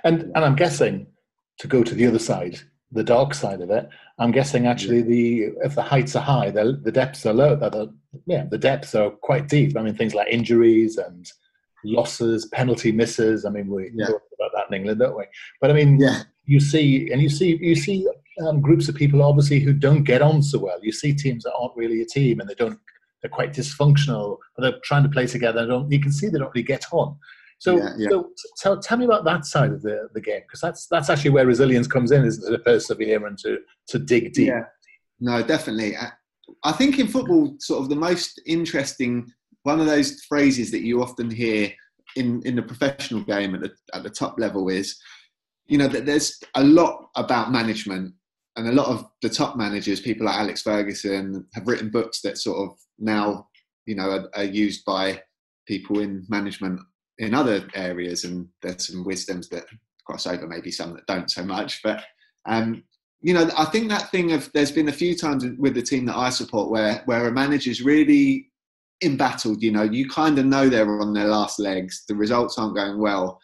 And 0.04 0.22
and 0.36 0.46
I'm 0.46 0.56
guessing 0.56 1.08
to 1.60 1.68
go 1.68 1.84
to 1.84 1.96
the 1.96 2.08
other 2.08 2.20
side, 2.20 2.60
the 2.92 3.04
dark 3.04 3.34
side 3.34 3.62
of 3.62 3.70
it. 3.72 3.90
I'm 4.22 4.32
guessing 4.32 4.68
actually 4.68 5.02
the 5.02 5.50
if 5.64 5.74
the 5.74 5.82
heights 5.82 6.16
are 6.16 6.22
high, 6.22 6.52
the 6.52 6.80
the 6.84 6.92
depths 6.92 7.26
are 7.26 7.34
low. 7.34 7.56
The, 7.56 7.92
yeah, 8.28 8.46
the 8.50 8.58
depths 8.58 8.94
are 8.94 9.10
quite 9.10 9.48
deep. 9.48 9.76
I 9.76 9.82
mean, 9.82 9.96
things 9.96 10.14
like 10.14 10.28
injuries 10.28 10.98
and 10.98 11.26
losses, 11.84 12.46
penalty 12.48 12.92
misses. 12.92 13.46
I 13.46 13.50
mean, 13.50 13.68
we 13.68 13.92
yeah. 13.96 14.08
talk 14.08 14.22
about 14.40 14.52
that 14.54 14.68
in 14.70 14.76
England, 14.76 15.00
don't 15.00 15.18
we? 15.18 15.26
But 15.60 15.72
I 15.72 15.74
mean, 15.74 16.00
yeah. 16.00 16.24
you 16.46 16.60
see, 16.60 17.10
and 17.12 17.20
you 17.20 17.30
see, 17.30 17.58
you 17.60 17.76
see 17.76 18.08
um, 18.46 18.62
groups 18.62 18.88
of 18.88 18.96
people 18.96 19.24
obviously 19.24 19.60
who 19.60 19.74
don't 19.74 20.04
get 20.04 20.22
on 20.22 20.44
so 20.44 20.60
well. 20.60 20.78
You 20.84 20.92
see 20.92 21.14
teams 21.14 21.44
that 21.44 21.54
aren't 21.54 21.76
really 21.76 22.02
a 22.02 22.06
team 22.06 22.40
and 22.40 22.50
they 22.50 22.56
don't. 22.56 22.80
They're 23.22 23.30
quite 23.30 23.54
dysfunctional, 23.54 24.38
but 24.56 24.64
they're 24.64 24.80
trying 24.84 25.04
to 25.04 25.10
play 25.10 25.28
together. 25.28 25.68
Don't, 25.68 25.92
you 25.92 26.00
can 26.00 26.12
see 26.12 26.28
they 26.28 26.40
don't 26.40 26.54
really 26.56 26.64
get 26.64 26.86
on. 26.92 27.18
So, 27.62 27.78
yeah, 27.78 27.94
yeah. 27.96 28.10
so 28.10 28.30
tell, 28.58 28.80
tell 28.80 28.98
me 28.98 29.06
about 29.06 29.24
that 29.26 29.46
side 29.46 29.72
of 29.72 29.84
the, 29.84 30.10
the 30.16 30.20
game 30.20 30.42
because 30.42 30.62
that's 30.62 30.88
that's 30.88 31.12
actually 31.12 31.30
where 31.30 31.46
resilience 31.46 31.86
comes 31.86 32.12
in, 32.12 32.26
isn't 32.26 32.52
it? 32.52 32.58
To 32.58 32.64
persevere 32.64 33.24
and 33.28 33.38
to 33.38 33.60
to 33.90 34.00
dig 34.00 34.34
deep. 34.34 34.48
Yeah. 34.48 34.64
No, 35.20 35.44
definitely. 35.44 35.96
I 36.64 36.72
think 36.72 36.98
in 36.98 37.08
football, 37.08 37.56
sort 37.60 37.84
of 37.84 37.90
the 37.90 37.96
most 37.96 38.42
interesting 38.48 39.32
one 39.62 39.80
of 39.80 39.86
those 39.86 40.24
phrases 40.24 40.72
that 40.72 40.82
you 40.82 41.04
often 41.04 41.30
hear 41.30 41.72
in, 42.16 42.42
in 42.46 42.56
the 42.56 42.64
professional 42.64 43.22
game 43.22 43.54
at 43.54 43.62
the, 43.62 43.72
at 43.94 44.02
the 44.02 44.10
top 44.10 44.40
level 44.40 44.68
is, 44.70 45.00
you 45.68 45.78
know, 45.78 45.88
that 45.88 46.08
there's 46.08 46.40
a 46.56 46.64
lot 46.64 47.10
about 47.16 47.52
management 47.52 48.12
and 48.56 48.68
a 48.68 48.72
lot 48.72 48.88
of 48.88 49.06
the 49.22 49.30
top 49.30 49.56
managers, 49.56 50.00
people 50.00 50.26
like 50.26 50.40
Alex 50.40 50.64
Ferguson, 50.64 51.46
have 51.54 51.68
written 51.68 51.92
books 51.92 52.22
that 52.22 52.40
sort 52.40 52.58
of 52.58 52.76
now, 52.98 53.48
you 53.86 53.94
know, 53.94 54.10
are, 54.10 54.30
are 54.34 54.44
used 54.44 54.84
by 54.84 55.22
people 55.68 56.00
in 56.00 56.26
management 56.28 56.80
in 57.22 57.34
other 57.34 57.68
areas. 57.74 58.24
And 58.26 58.48
there's 58.62 58.88
some 58.88 59.04
wisdoms 59.04 59.48
that 59.50 59.66
cross 60.06 60.28
over, 60.28 60.48
maybe 60.48 60.72
some 60.72 60.94
that 60.94 61.08
don't 61.08 61.32
so 61.32 61.44
much. 61.44 61.82
But 61.84 62.04
um, 62.46 62.84
you 63.22 63.34
know, 63.34 63.50
I 63.58 63.66
think 63.66 63.90
that 63.90 64.10
thing 64.10 64.34
of 64.34 64.52
there's 64.54 64.72
been 64.72 64.90
a 64.90 64.94
few 64.94 65.16
times 65.16 65.46
with 65.58 65.76
the 65.76 65.82
team 65.82 66.06
that 66.06 66.18
I 66.18 66.30
support 66.30 66.72
where 66.72 67.04
where 67.06 67.28
a 67.28 67.32
manager's 67.32 67.82
really 67.82 68.50
embattled. 69.04 69.62
You 69.62 69.72
know, 69.72 69.84
you 69.84 70.10
kind 70.10 70.38
of 70.40 70.46
know 70.46 70.68
they're 70.68 71.00
on 71.00 71.14
their 71.14 71.28
last 71.28 71.60
legs. 71.60 72.04
The 72.08 72.16
results 72.16 72.58
aren't 72.58 72.76
going 72.76 73.00
well, 73.00 73.40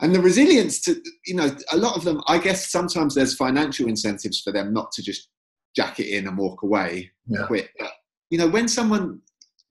and 0.00 0.14
the 0.14 0.20
resilience 0.20 0.80
to 0.82 0.96
you 1.26 1.34
know 1.34 1.54
a 1.70 1.76
lot 1.76 1.96
of 1.96 2.04
them. 2.04 2.22
I 2.28 2.38
guess 2.38 2.72
sometimes 2.72 3.14
there's 3.14 3.36
financial 3.36 3.88
incentives 3.88 4.40
for 4.40 4.52
them 4.52 4.72
not 4.72 4.90
to 4.92 5.02
just 5.02 5.28
jack 5.76 6.00
it 6.00 6.08
in 6.08 6.26
and 6.26 6.36
walk 6.36 6.62
away, 6.62 7.10
yeah. 7.26 7.46
quit. 7.46 7.70
But, 7.78 7.92
you 8.30 8.38
know, 8.38 8.48
when 8.48 8.68
someone 8.68 9.20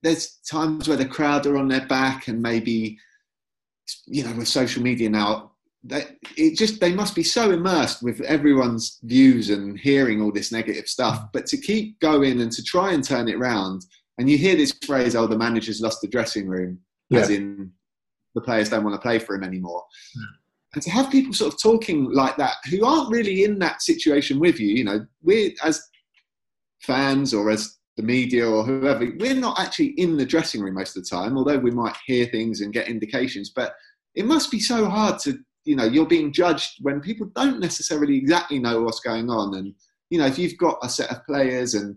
there's 0.02 0.38
times 0.48 0.88
where 0.88 0.96
the 0.96 1.06
crowd 1.06 1.46
are 1.46 1.56
on 1.56 1.68
their 1.68 1.86
back 1.86 2.28
and 2.28 2.42
maybe 2.42 2.98
you 4.06 4.24
know 4.24 4.32
with 4.36 4.48
social 4.48 4.82
media 4.82 5.08
now 5.08 5.52
they, 5.84 6.04
it 6.36 6.56
just 6.56 6.80
they 6.80 6.92
must 6.92 7.14
be 7.14 7.24
so 7.24 7.50
immersed 7.50 8.02
with 8.02 8.20
everyone's 8.22 8.98
views 9.02 9.50
and 9.50 9.78
hearing 9.78 10.20
all 10.20 10.30
this 10.30 10.52
negative 10.52 10.86
stuff 10.86 11.26
but 11.32 11.46
to 11.46 11.56
keep 11.56 11.98
going 12.00 12.40
and 12.40 12.52
to 12.52 12.62
try 12.62 12.92
and 12.92 13.04
turn 13.04 13.28
it 13.28 13.36
around 13.36 13.84
and 14.18 14.30
you 14.30 14.38
hear 14.38 14.56
this 14.56 14.72
phrase 14.84 15.16
oh 15.16 15.26
the 15.26 15.36
manager's 15.36 15.80
lost 15.80 16.00
the 16.00 16.08
dressing 16.08 16.46
room 16.46 16.78
yeah. 17.10 17.20
as 17.20 17.30
in 17.30 17.70
the 18.34 18.40
players 18.40 18.68
don't 18.68 18.84
want 18.84 18.94
to 18.94 19.02
play 19.02 19.18
for 19.18 19.34
him 19.34 19.42
anymore 19.42 19.82
yeah. 20.14 20.22
and 20.74 20.82
to 20.82 20.90
have 20.90 21.10
people 21.10 21.32
sort 21.32 21.52
of 21.52 21.60
talking 21.60 22.10
like 22.12 22.36
that 22.36 22.54
who 22.70 22.84
aren't 22.86 23.10
really 23.10 23.44
in 23.44 23.58
that 23.58 23.82
situation 23.82 24.38
with 24.38 24.60
you 24.60 24.68
you 24.68 24.84
know 24.84 25.04
we're 25.22 25.50
as 25.64 25.82
fans 26.80 27.34
or 27.34 27.50
as 27.50 27.78
the 27.96 28.02
media 28.02 28.48
or 28.48 28.64
whoever 28.64 29.10
we're 29.18 29.34
not 29.34 29.58
actually 29.60 29.88
in 29.98 30.16
the 30.16 30.24
dressing 30.24 30.62
room 30.62 30.74
most 30.74 30.96
of 30.96 31.04
the 31.04 31.08
time 31.08 31.36
although 31.36 31.58
we 31.58 31.70
might 31.70 31.96
hear 32.06 32.26
things 32.26 32.60
and 32.60 32.72
get 32.72 32.88
indications 32.88 33.50
but 33.50 33.74
it 34.14 34.26
must 34.26 34.50
be 34.50 34.60
so 34.60 34.88
hard 34.88 35.18
to 35.20 35.38
you 35.64 35.76
know 35.76 35.84
you're 35.84 36.06
being 36.06 36.32
judged 36.32 36.78
when 36.80 37.00
people 37.00 37.30
don't 37.34 37.60
necessarily 37.60 38.16
exactly 38.16 38.58
know 38.58 38.82
what's 38.82 39.00
going 39.00 39.30
on. 39.30 39.54
And 39.54 39.74
you 40.10 40.18
know 40.18 40.26
if 40.26 40.38
you've 40.38 40.58
got 40.58 40.78
a 40.82 40.88
set 40.88 41.10
of 41.10 41.24
players 41.24 41.74
and 41.74 41.96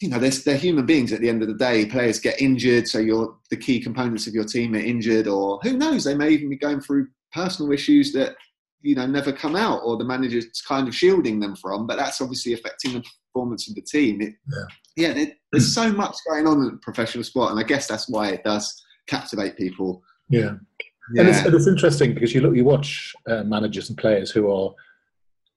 you 0.00 0.08
know 0.08 0.18
they're, 0.18 0.30
they're 0.30 0.56
human 0.56 0.86
beings 0.86 1.12
at 1.12 1.20
the 1.20 1.28
end 1.28 1.42
of 1.42 1.48
the 1.48 1.54
day. 1.54 1.86
Players 1.86 2.20
get 2.20 2.40
injured 2.40 2.88
so 2.88 2.98
you're 2.98 3.36
the 3.50 3.56
key 3.56 3.80
components 3.80 4.26
of 4.26 4.34
your 4.34 4.44
team 4.44 4.74
are 4.74 4.78
injured 4.78 5.26
or 5.26 5.58
who 5.62 5.76
knows 5.76 6.04
they 6.04 6.14
may 6.14 6.30
even 6.30 6.48
be 6.48 6.56
going 6.56 6.80
through 6.80 7.08
personal 7.32 7.72
issues 7.72 8.12
that 8.12 8.34
you 8.80 8.94
know 8.94 9.06
never 9.06 9.32
come 9.32 9.56
out 9.56 9.80
or 9.84 9.96
the 9.96 10.04
manager's 10.04 10.62
kind 10.66 10.88
of 10.88 10.94
shielding 10.94 11.40
them 11.40 11.54
from 11.56 11.86
but 11.86 11.98
that's 11.98 12.20
obviously 12.20 12.52
affecting 12.54 12.94
the 12.94 13.02
performance 13.38 13.68
of 13.68 13.74
the 13.74 13.82
team 13.82 14.20
it, 14.20 14.34
yeah, 14.96 15.14
yeah 15.14 15.24
there's 15.52 15.72
so 15.72 15.92
much 15.92 16.16
going 16.28 16.46
on 16.46 16.62
in 16.62 16.78
professional 16.80 17.22
sport 17.22 17.50
and 17.50 17.60
i 17.60 17.62
guess 17.62 17.86
that's 17.86 18.08
why 18.08 18.28
it 18.30 18.42
does 18.42 18.82
captivate 19.06 19.56
people 19.56 20.02
yeah 20.28 20.54
yeah. 21.14 21.22
And, 21.22 21.28
it's, 21.30 21.38
and, 21.38 21.54
it's, 21.54 21.66
interesting 21.66 22.12
because 22.12 22.34
you 22.34 22.42
look, 22.42 22.54
you 22.54 22.64
watch 22.64 23.14
uh, 23.28 23.42
managers 23.42 23.88
and 23.88 23.96
players 23.96 24.30
who 24.30 24.50
are, 24.52 24.74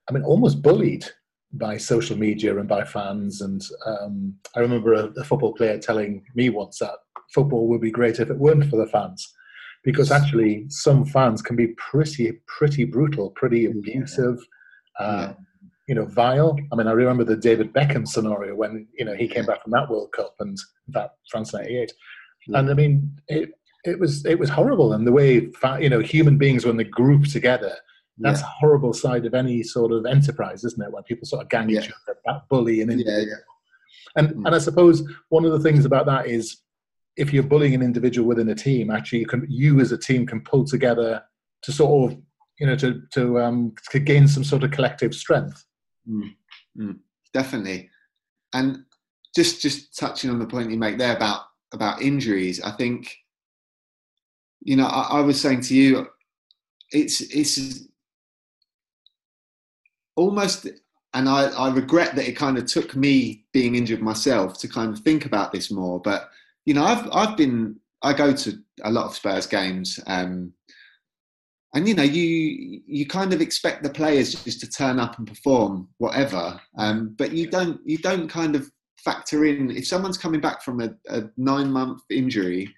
I 0.10 0.14
mean, 0.14 0.24
almost 0.24 0.62
bullied 0.62 1.06
by 1.52 1.78
social 1.78 2.18
media 2.18 2.58
and 2.58 2.70
by 2.70 2.86
fans. 2.86 3.42
And 3.42 3.62
um, 3.86 4.36
I 4.56 4.62
remember 4.62 4.94
a, 4.94 5.06
a, 5.08 5.24
football 5.26 5.54
player 5.54 5.78
telling 5.78 6.24
me 6.36 6.50
once 6.50 6.80
that 6.80 6.94
football 7.34 7.68
would 7.68 7.82
be 7.82 7.92
great 7.92 8.20
if 8.20 8.30
it 8.30 8.38
weren't 8.38 8.70
for 8.70 8.78
the 8.78 8.88
fans, 8.88 9.34
because 9.84 10.10
actually 10.10 10.68
some 10.70 11.04
fans 11.04 11.42
can 11.42 11.58
be 11.58 11.68
pretty, 11.76 12.32
pretty 12.48 12.86
brutal, 12.86 13.32
pretty 13.32 13.66
abusive. 13.66 14.38
Yeah. 15.00 15.06
Um, 15.06 15.48
you 15.92 15.96
know, 15.96 16.06
vile. 16.06 16.58
I 16.72 16.76
mean, 16.78 16.88
I 16.88 16.94
remember 16.94 17.26
the 17.26 17.36
David 17.36 17.74
Beckham 17.74 18.08
scenario 18.08 18.56
when 18.56 18.88
you 18.98 19.04
know 19.04 19.14
he 19.14 19.28
came 19.28 19.46
back 19.46 19.62
from 19.62 19.74
that 19.74 19.90
World 19.90 20.14
Cup 20.14 20.36
and 20.40 20.58
that 20.88 21.16
France 21.30 21.54
'98, 21.54 21.92
and 22.48 22.70
I 22.70 22.74
mean, 22.74 23.20
it, 23.28 23.50
it 23.84 24.00
was 24.00 24.26
it 24.26 24.40
was 24.40 24.50
horrible 24.50 24.94
and 24.94 25.06
the 25.06 25.12
way 25.12 25.50
you 25.82 25.90
know 25.90 26.00
human 26.00 26.38
beings 26.38 26.66
when 26.66 26.78
they 26.78 26.86
group 26.86 27.26
together 27.26 27.76
that's 28.20 28.40
yeah. 28.40 28.46
a 28.46 28.50
horrible 28.60 28.94
side 28.94 29.26
of 29.26 29.34
any 29.34 29.64
sort 29.64 29.92
of 29.92 30.06
enterprise 30.06 30.64
isn't 30.64 30.82
it 30.82 30.92
when 30.92 31.04
people 31.04 31.26
sort 31.26 31.42
of 31.42 31.50
gang 31.50 31.68
yeah. 31.68 31.82
each 31.82 31.92
other 32.08 32.42
bully 32.50 32.82
and 32.82 32.92
yeah. 33.00 33.24
and 34.18 34.30
mm. 34.30 34.46
and 34.46 34.54
i 34.54 34.60
suppose 34.60 35.02
one 35.30 35.46
of 35.46 35.52
the 35.52 35.60
things 35.60 35.84
about 35.86 36.06
that 36.06 36.28
is 36.28 36.58
if 37.18 37.34
you're 37.34 37.42
bullying 37.42 37.74
an 37.74 37.82
individual 37.82 38.28
within 38.28 38.50
a 38.50 38.56
team 38.56 38.92
actually 38.92 39.20
you 39.20 39.26
can 39.26 39.46
you 39.50 39.80
as 39.80 39.92
a 39.92 39.98
team 39.98 40.28
can 40.28 40.42
pull 40.42 40.64
together 40.64 41.24
to 41.64 41.72
sort 41.72 42.12
of 42.12 42.20
you 42.60 42.68
know 42.68 42.76
to 42.76 43.02
to 43.12 43.40
um 43.40 43.74
to 43.90 43.98
gain 43.98 44.28
some 44.28 44.44
sort 44.44 44.64
of 44.64 44.70
collective 44.70 45.16
strength 45.16 45.66
mm. 46.10 46.36
Mm. 46.78 47.00
definitely 47.34 47.90
and 48.54 48.84
just 49.36 49.62
just 49.62 49.98
touching 49.98 50.30
on 50.30 50.40
the 50.40 50.46
point 50.46 50.72
you 50.72 50.78
make 50.78 50.98
there 50.98 51.16
about 51.16 51.42
about 51.74 52.02
injuries 52.02 52.62
i 52.62 52.72
think 52.72 53.18
you 54.62 54.76
know, 54.76 54.86
I, 54.86 55.18
I 55.18 55.22
was 55.22 55.42
saying 55.42 55.62
to 55.62 55.76
you, 55.76 56.08
it's 56.92 57.22
it's 57.22 57.88
almost 60.16 60.68
and 61.14 61.28
I, 61.28 61.46
I, 61.48 61.74
regret 61.74 62.16
that 62.16 62.28
it 62.28 62.34
kind 62.34 62.58
of 62.58 62.66
took 62.66 62.96
me 62.96 63.46
being 63.54 63.76
injured 63.76 64.02
myself 64.02 64.58
to 64.60 64.68
kind 64.68 64.94
of 64.94 65.00
think 65.00 65.26
about 65.26 65.52
this 65.52 65.72
more. 65.72 66.00
But 66.00 66.30
you 66.66 66.74
know, 66.74 66.84
I've 66.84 67.10
I've 67.12 67.38
been 67.38 67.80
I 68.04 68.14
go 68.14 68.34
to 68.34 68.60
a 68.84 68.92
lot 68.92 69.06
of 69.06 69.16
Spurs 69.16 69.48
games, 69.48 70.00
um, 70.08 70.54
and 71.74 71.88
you 71.88 71.94
know, 71.94 72.04
you 72.04 72.82
you 72.86 73.06
kind 73.06 73.34
of 73.34 73.42
expect 73.42 73.84
the 73.84 73.90
players 73.90 74.44
just 74.44 74.60
to 74.62 74.70
turn 74.70 75.00
up 75.00 75.18
and 75.18 75.28
perform 75.28 75.88
whatever, 75.98 76.60
um, 76.78 77.16
but 77.18 77.32
you 77.32 77.50
don't 77.50 77.80
you 77.86 77.98
don't 77.98 78.28
kind 78.28 78.56
of 78.56 78.70
factor 78.98 79.46
in 79.46 79.72
if 79.72 79.88
someone's 79.88 80.18
coming 80.18 80.42
back 80.42 80.62
from 80.62 80.80
a, 80.82 80.90
a 81.10 81.24
nine 81.36 81.72
month 81.72 82.04
injury 82.12 82.72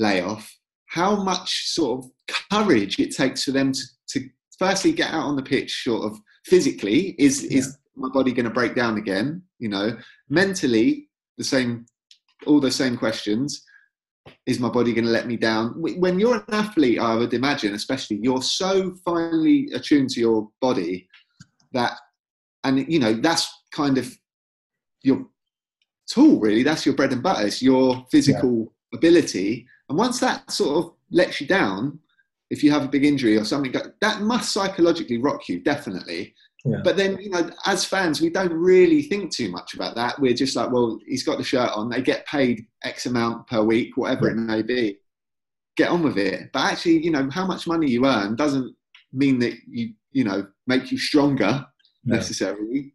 layoff 0.00 0.52
how 0.86 1.14
much 1.14 1.68
sort 1.68 2.04
of 2.04 2.10
courage 2.50 2.98
it 2.98 3.14
takes 3.14 3.44
for 3.44 3.52
them 3.52 3.70
to, 3.70 3.82
to 4.08 4.28
firstly 4.58 4.90
get 4.90 5.12
out 5.12 5.22
on 5.22 5.36
the 5.36 5.42
pitch 5.42 5.84
sort 5.84 6.04
of 6.04 6.18
physically 6.46 7.14
is 7.18 7.44
yeah. 7.44 7.58
is 7.58 7.78
my 7.94 8.08
body 8.08 8.32
going 8.32 8.44
to 8.44 8.50
break 8.50 8.74
down 8.74 8.96
again 8.96 9.40
you 9.60 9.68
know 9.68 9.96
mentally 10.28 11.08
the 11.38 11.44
same, 11.44 11.86
all 12.46 12.60
the 12.60 12.70
same 12.70 12.98
questions. 12.98 13.64
Is 14.46 14.60
my 14.60 14.68
body 14.68 14.92
going 14.92 15.04
to 15.04 15.10
let 15.10 15.26
me 15.26 15.36
down? 15.36 15.74
When 15.76 16.18
you're 16.18 16.36
an 16.36 16.44
athlete, 16.50 16.98
I 16.98 17.14
would 17.14 17.34
imagine, 17.34 17.74
especially, 17.74 18.18
you're 18.22 18.42
so 18.42 18.94
finely 19.04 19.68
attuned 19.74 20.10
to 20.10 20.20
your 20.20 20.48
body 20.60 21.08
that, 21.72 21.92
and 22.64 22.90
you 22.90 22.98
know, 22.98 23.14
that's 23.14 23.48
kind 23.72 23.98
of 23.98 24.10
your 25.02 25.26
tool, 26.08 26.40
really. 26.40 26.62
That's 26.62 26.86
your 26.86 26.94
bread 26.94 27.12
and 27.12 27.22
butter. 27.22 27.46
It's 27.46 27.62
your 27.62 28.06
physical 28.10 28.72
yeah. 28.92 28.98
ability. 28.98 29.66
And 29.88 29.98
once 29.98 30.20
that 30.20 30.50
sort 30.50 30.84
of 30.84 30.92
lets 31.10 31.40
you 31.40 31.46
down, 31.46 31.98
if 32.50 32.62
you 32.62 32.70
have 32.70 32.84
a 32.84 32.88
big 32.88 33.04
injury 33.04 33.36
or 33.36 33.44
something, 33.44 33.74
that 34.00 34.22
must 34.22 34.52
psychologically 34.52 35.18
rock 35.18 35.48
you, 35.48 35.60
definitely. 35.60 36.34
Yeah. 36.68 36.80
But 36.84 36.96
then, 36.96 37.18
you 37.18 37.30
know, 37.30 37.50
as 37.66 37.84
fans, 37.84 38.20
we 38.20 38.30
don't 38.30 38.52
really 38.52 39.02
think 39.02 39.32
too 39.32 39.50
much 39.50 39.74
about 39.74 39.94
that. 39.94 40.18
We're 40.20 40.34
just 40.34 40.56
like, 40.56 40.70
well, 40.70 40.98
he's 41.06 41.22
got 41.22 41.38
the 41.38 41.44
shirt 41.44 41.70
on. 41.70 41.88
They 41.88 42.02
get 42.02 42.26
paid 42.26 42.66
X 42.84 43.06
amount 43.06 43.46
per 43.46 43.62
week, 43.62 43.96
whatever 43.96 44.28
it 44.28 44.36
may 44.36 44.62
be. 44.62 44.98
Get 45.76 45.90
on 45.90 46.02
with 46.02 46.18
it. 46.18 46.50
But 46.52 46.72
actually, 46.72 47.04
you 47.04 47.10
know, 47.10 47.28
how 47.30 47.46
much 47.46 47.66
money 47.66 47.88
you 47.88 48.06
earn 48.06 48.36
doesn't 48.36 48.74
mean 49.12 49.38
that 49.38 49.54
you, 49.66 49.94
you 50.12 50.24
know, 50.24 50.46
make 50.66 50.90
you 50.92 50.98
stronger 50.98 51.66
yeah. 52.04 52.14
necessarily. 52.16 52.94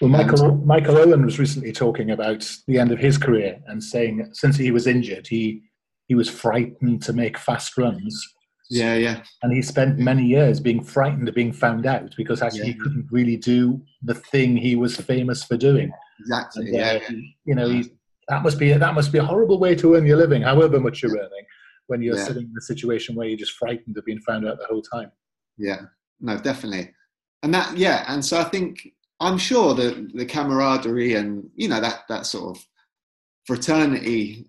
Well, 0.00 0.10
Michael 0.10 0.56
Michael 0.56 0.98
Owen 0.98 1.24
was 1.24 1.38
recently 1.38 1.72
talking 1.72 2.10
about 2.10 2.46
the 2.66 2.78
end 2.78 2.92
of 2.92 2.98
his 2.98 3.16
career 3.16 3.58
and 3.66 3.82
saying 3.82 4.28
since 4.32 4.56
he 4.56 4.70
was 4.70 4.86
injured, 4.86 5.26
he 5.26 5.62
he 6.06 6.14
was 6.14 6.28
frightened 6.28 7.02
to 7.04 7.14
make 7.14 7.38
fast 7.38 7.78
runs 7.78 8.34
yeah, 8.68 8.94
yeah. 8.94 9.22
And 9.42 9.52
he 9.52 9.62
spent 9.62 9.98
many 9.98 10.24
years 10.24 10.60
being 10.60 10.82
frightened 10.82 11.28
of 11.28 11.34
being 11.34 11.52
found 11.52 11.86
out 11.86 12.14
because 12.16 12.42
actually 12.42 12.60
yeah. 12.60 12.72
he 12.72 12.74
couldn't 12.74 13.06
really 13.10 13.36
do 13.36 13.80
the 14.02 14.14
thing 14.14 14.56
he 14.56 14.76
was 14.76 14.96
famous 14.96 15.44
for 15.44 15.56
doing. 15.56 15.90
Exactly. 16.20 16.66
And, 16.68 16.74
uh, 16.74 16.78
yeah. 16.78 17.08
You 17.44 17.54
know, 17.54 17.68
he, 17.68 17.90
that 18.28 18.42
must 18.42 18.58
be 18.58 18.72
that 18.72 18.94
must 18.94 19.12
be 19.12 19.18
a 19.18 19.24
horrible 19.24 19.58
way 19.58 19.74
to 19.76 19.94
earn 19.94 20.06
your 20.06 20.16
living, 20.16 20.42
however 20.42 20.80
much 20.80 21.02
you're 21.02 21.12
earning, 21.12 21.46
when 21.86 22.02
you're 22.02 22.16
yeah. 22.16 22.24
sitting 22.24 22.44
in 22.44 22.54
a 22.58 22.62
situation 22.62 23.14
where 23.14 23.28
you're 23.28 23.38
just 23.38 23.52
frightened 23.52 23.96
of 23.96 24.04
being 24.04 24.20
found 24.20 24.48
out 24.48 24.58
the 24.58 24.66
whole 24.66 24.82
time. 24.82 25.12
Yeah. 25.56 25.82
No, 26.20 26.38
definitely. 26.38 26.92
And 27.42 27.54
that, 27.54 27.76
yeah. 27.76 28.04
And 28.08 28.24
so 28.24 28.40
I 28.40 28.44
think 28.44 28.88
I'm 29.20 29.38
sure 29.38 29.74
that 29.74 30.10
the 30.14 30.26
camaraderie 30.26 31.14
and 31.14 31.48
you 31.54 31.68
know 31.68 31.80
that 31.80 32.00
that 32.08 32.26
sort 32.26 32.56
of 32.56 32.66
fraternity 33.46 34.46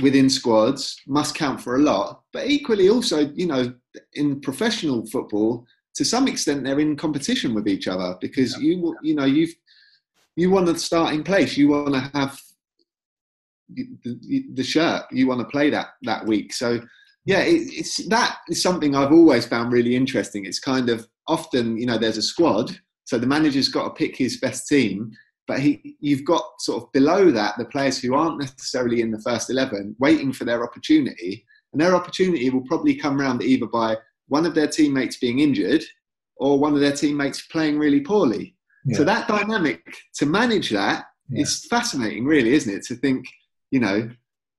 within 0.00 0.28
squads 0.28 1.00
must 1.06 1.34
count 1.34 1.60
for 1.60 1.76
a 1.76 1.80
lot. 1.80 2.22
But 2.32 2.46
equally, 2.48 2.88
also, 2.88 3.28
you 3.34 3.46
know, 3.46 3.72
in 4.14 4.40
professional 4.40 5.06
football, 5.06 5.66
to 5.94 6.04
some 6.04 6.26
extent, 6.26 6.64
they're 6.64 6.80
in 6.80 6.96
competition 6.96 7.54
with 7.54 7.68
each 7.68 7.86
other 7.86 8.16
because 8.20 8.56
yeah. 8.58 8.68
you, 8.68 8.96
you 9.02 9.14
know, 9.14 9.24
you've 9.24 9.54
you 10.36 10.50
want 10.50 10.66
the 10.66 10.76
starting 10.76 11.22
place, 11.22 11.56
you 11.56 11.68
want 11.68 11.94
to 11.94 12.10
have 12.12 12.40
the, 13.68 14.44
the 14.54 14.64
shirt, 14.64 15.04
you 15.12 15.26
want 15.28 15.40
to 15.40 15.46
play 15.46 15.70
that 15.70 15.88
that 16.02 16.26
week. 16.26 16.52
So, 16.52 16.80
yeah, 17.24 17.40
it, 17.40 17.62
it's 17.72 18.06
that 18.08 18.38
is 18.48 18.62
something 18.62 18.96
I've 18.96 19.12
always 19.12 19.46
found 19.46 19.72
really 19.72 19.94
interesting. 19.94 20.44
It's 20.44 20.58
kind 20.58 20.88
of 20.88 21.06
often, 21.28 21.76
you 21.76 21.86
know, 21.86 21.98
there's 21.98 22.18
a 22.18 22.22
squad, 22.22 22.76
so 23.04 23.18
the 23.18 23.26
manager's 23.26 23.68
got 23.68 23.84
to 23.84 23.90
pick 23.90 24.16
his 24.16 24.38
best 24.38 24.66
team, 24.66 25.12
but 25.46 25.58
he, 25.60 25.96
you've 26.00 26.24
got 26.24 26.44
sort 26.60 26.82
of 26.82 26.92
below 26.92 27.30
that 27.30 27.54
the 27.58 27.64
players 27.66 28.00
who 28.00 28.14
aren't 28.14 28.40
necessarily 28.40 29.00
in 29.00 29.10
the 29.10 29.20
first 29.20 29.50
11 29.50 29.96
waiting 29.98 30.32
for 30.32 30.44
their 30.44 30.64
opportunity. 30.64 31.44
And 31.72 31.80
their 31.80 31.94
opportunity 31.94 32.48
will 32.50 32.62
probably 32.62 32.94
come 32.94 33.20
around 33.20 33.42
either 33.42 33.66
by 33.66 33.96
one 34.28 34.46
of 34.46 34.54
their 34.54 34.68
teammates 34.68 35.16
being 35.16 35.40
injured 35.40 35.84
or 36.36 36.58
one 36.58 36.74
of 36.74 36.80
their 36.80 36.92
teammates 36.92 37.46
playing 37.48 37.78
really 37.78 38.00
poorly. 38.00 38.56
Yeah. 38.86 38.98
So 38.98 39.04
that 39.04 39.28
dynamic, 39.28 39.82
to 40.16 40.26
manage 40.26 40.70
that, 40.70 41.06
yeah. 41.28 41.42
is 41.42 41.66
fascinating, 41.66 42.24
really, 42.24 42.54
isn't 42.54 42.72
it? 42.72 42.84
To 42.84 42.94
think, 42.94 43.26
you 43.70 43.80
know, 43.80 44.10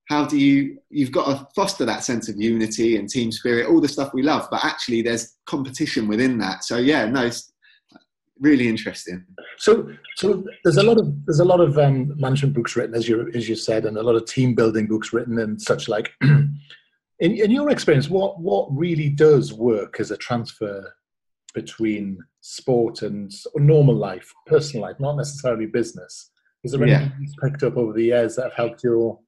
how 0.08 0.24
do 0.24 0.38
you, 0.38 0.78
you've 0.88 1.12
got 1.12 1.26
to 1.26 1.48
foster 1.54 1.84
that 1.84 2.04
sense 2.04 2.28
of 2.28 2.40
unity 2.40 2.96
and 2.96 3.08
team 3.08 3.32
spirit, 3.32 3.68
all 3.68 3.80
the 3.80 3.88
stuff 3.88 4.14
we 4.14 4.22
love, 4.22 4.46
but 4.50 4.64
actually 4.64 5.02
there's 5.02 5.36
competition 5.46 6.06
within 6.06 6.38
that. 6.38 6.64
So, 6.64 6.76
yeah, 6.76 7.06
no, 7.06 7.26
it's, 7.26 7.52
really 8.40 8.68
interesting. 8.68 9.24
So, 9.58 9.90
so 10.16 10.44
there's 10.64 10.76
a 10.76 10.82
lot 10.82 10.98
of 10.98 11.14
there's 11.26 11.40
a 11.40 11.44
lot 11.44 11.60
of 11.60 11.78
um, 11.78 12.12
management 12.16 12.54
books 12.54 12.76
written, 12.76 12.94
as 12.94 13.08
you 13.08 13.30
as 13.34 13.48
you 13.48 13.56
said, 13.56 13.84
and 13.84 13.96
a 13.96 14.02
lot 14.02 14.16
of 14.16 14.26
team 14.26 14.54
building 14.54 14.86
books 14.86 15.12
written 15.12 15.38
and 15.38 15.60
such 15.60 15.88
like. 15.88 16.12
in, 16.22 16.52
in 17.20 17.50
your 17.50 17.70
experience, 17.70 18.08
what 18.08 18.40
what 18.40 18.68
really 18.70 19.08
does 19.08 19.52
work 19.52 20.00
as 20.00 20.10
a 20.10 20.16
transfer 20.16 20.92
between 21.54 22.18
sport 22.42 23.02
and 23.02 23.32
normal 23.54 23.94
life, 23.94 24.30
personal 24.46 24.82
life, 24.82 25.00
not 25.00 25.16
necessarily 25.16 25.66
business? 25.66 26.30
Is 26.64 26.72
there 26.72 26.82
anything 26.82 27.12
yeah. 27.12 27.16
you've 27.20 27.34
picked 27.42 27.62
up 27.62 27.76
over 27.76 27.92
the 27.92 28.04
years 28.04 28.36
that 28.36 28.44
have 28.44 28.54
helped 28.54 28.82
your 28.82 29.18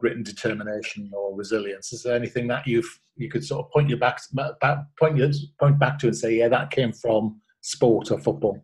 written 0.00 0.22
determination 0.22 1.10
or 1.12 1.36
resilience? 1.36 1.92
Is 1.92 2.02
there 2.02 2.16
anything 2.16 2.46
that 2.48 2.66
you've 2.66 2.88
you 3.16 3.28
could 3.28 3.44
sort 3.44 3.66
of 3.66 3.70
point 3.70 3.90
you 3.90 3.98
back, 3.98 4.18
back 4.32 4.78
point 4.98 5.18
you 5.18 5.30
point 5.58 5.78
back 5.78 5.98
to 5.98 6.06
and 6.06 6.16
say, 6.16 6.38
yeah, 6.38 6.48
that 6.48 6.70
came 6.70 6.92
from 6.92 7.40
sport 7.60 8.10
or 8.10 8.18
football? 8.18 8.62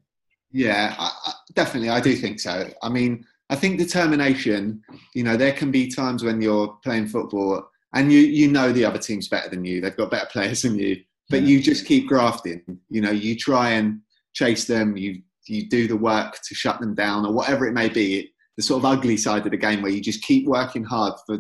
Yeah, 0.53 0.95
I, 0.99 1.11
I, 1.27 1.33
definitely. 1.55 1.91
I 1.91 2.01
do 2.01 2.15
think 2.15 2.41
so. 2.41 2.71
I 2.83 2.89
mean, 2.89 3.25
I 3.51 3.57
think 3.57 3.79
determination. 3.79 4.83
You 5.15 5.25
know, 5.25 5.37
there 5.37 5.53
can 5.53 5.71
be 5.71 5.89
times 5.89 6.25
when 6.25 6.41
you're 6.41 6.79
playing 6.83 7.09
football 7.09 7.69
and 7.95 8.13
you 8.13 8.21
you 8.21 8.49
know 8.49 8.73
the 8.73 8.85
other 8.85 8.99
team's 8.99 9.29
better 9.29 9.49
than 9.49 9.65
you. 9.65 9.81
They've 9.81 9.97
got 9.97 10.11
better 10.11 10.29
players 10.33 10.63
than 10.63 10.79
you, 10.79 11.03
but 11.31 11.43
yeah. 11.43 11.49
you 11.49 11.63
just 11.63 11.87
keep 11.87 12.09
grafting. 12.09 12.63
You 12.89 13.01
know, 13.01 13.11
you 13.11 13.37
try 13.37 13.71
and 13.71 14.01
chase 14.35 14.67
them. 14.67 14.97
You 14.97 15.23
you 15.47 15.69
do 15.69 15.87
the 15.87 15.97
work 15.97 16.39
to 16.45 16.55
shut 16.55 16.81
them 16.81 16.95
down 16.95 17.25
or 17.25 17.33
whatever 17.33 17.67
it 17.67 17.73
may 17.73 17.89
be. 17.89 18.33
The 18.57 18.63
sort 18.63 18.83
of 18.83 18.87
ugly 18.87 19.19
side 19.19 19.45
of 19.45 19.51
the 19.51 19.59
game 19.59 19.83
where 19.83 19.93
you 19.93 20.01
just 20.01 20.23
keep 20.23 20.47
working 20.47 20.85
hard 20.85 21.15
for 21.27 21.39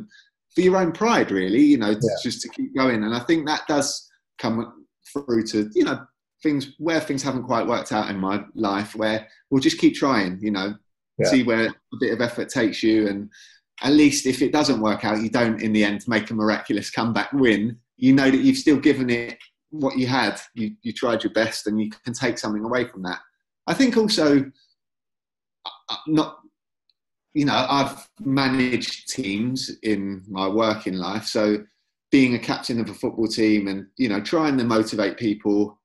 for 0.54 0.60
your 0.60 0.76
own 0.76 0.92
pride, 0.92 1.30
really. 1.30 1.62
You 1.62 1.78
know, 1.78 1.90
yeah. 1.90 2.16
just 2.22 2.42
to 2.42 2.48
keep 2.48 2.76
going. 2.76 3.04
And 3.04 3.14
I 3.14 3.20
think 3.20 3.46
that 3.46 3.66
does 3.66 4.08
come 4.38 4.86
through 5.12 5.44
to 5.44 5.70
you 5.74 5.84
know 5.84 6.04
things 6.46 6.74
where 6.78 7.00
things 7.00 7.22
haven't 7.22 7.42
quite 7.42 7.66
worked 7.66 7.90
out 7.90 8.08
in 8.08 8.18
my 8.18 8.44
life 8.54 8.94
where 8.94 9.26
we'll 9.50 9.60
just 9.60 9.78
keep 9.78 9.94
trying 9.94 10.38
you 10.40 10.52
know 10.52 10.74
yeah. 11.18 11.28
see 11.28 11.42
where 11.42 11.66
a 11.66 11.96
bit 12.00 12.12
of 12.12 12.20
effort 12.20 12.48
takes 12.48 12.82
you. 12.82 13.08
And 13.08 13.30
at 13.82 13.92
least 13.92 14.26
if 14.26 14.42
it 14.42 14.52
doesn't 14.52 14.80
work 14.80 15.04
out 15.04 15.22
you 15.22 15.30
don't 15.30 15.60
in 15.60 15.72
the 15.72 15.84
end 15.84 16.06
make 16.06 16.30
a 16.30 16.34
miraculous 16.34 16.90
comeback 16.90 17.32
win. 17.32 17.78
You 17.96 18.12
know 18.12 18.30
that 18.30 18.40
you've 18.40 18.58
still 18.58 18.78
given 18.78 19.10
it 19.10 19.38
what 19.70 19.96
you 19.96 20.06
had. 20.06 20.38
You, 20.54 20.72
you 20.82 20.92
tried 20.92 21.24
your 21.24 21.32
best 21.32 21.66
and 21.66 21.80
you 21.80 21.90
can 21.90 22.12
take 22.12 22.38
something 22.38 22.64
away 22.64 22.84
from 22.84 23.02
that. 23.02 23.20
I 23.66 23.74
think 23.74 23.96
also 23.96 24.38
uh, 25.64 25.70
uh, 25.88 25.96
not 26.06 26.38
you 27.34 27.44
know 27.44 27.66
i've 27.68 28.08
managed 28.20 29.08
teams 29.08 29.70
in 29.82 30.22
my 30.28 30.48
working 30.48 30.94
life. 30.94 31.24
So 31.24 31.64
being 32.12 32.34
a 32.34 32.38
captain 32.38 32.80
of 32.80 32.88
a 32.88 32.94
football 32.94 33.26
team 33.26 33.68
and 33.68 33.86
you 33.96 34.08
know 34.08 34.20
trying 34.20 34.56
to 34.58 34.64
motivate 34.64 35.16
people 35.16 35.78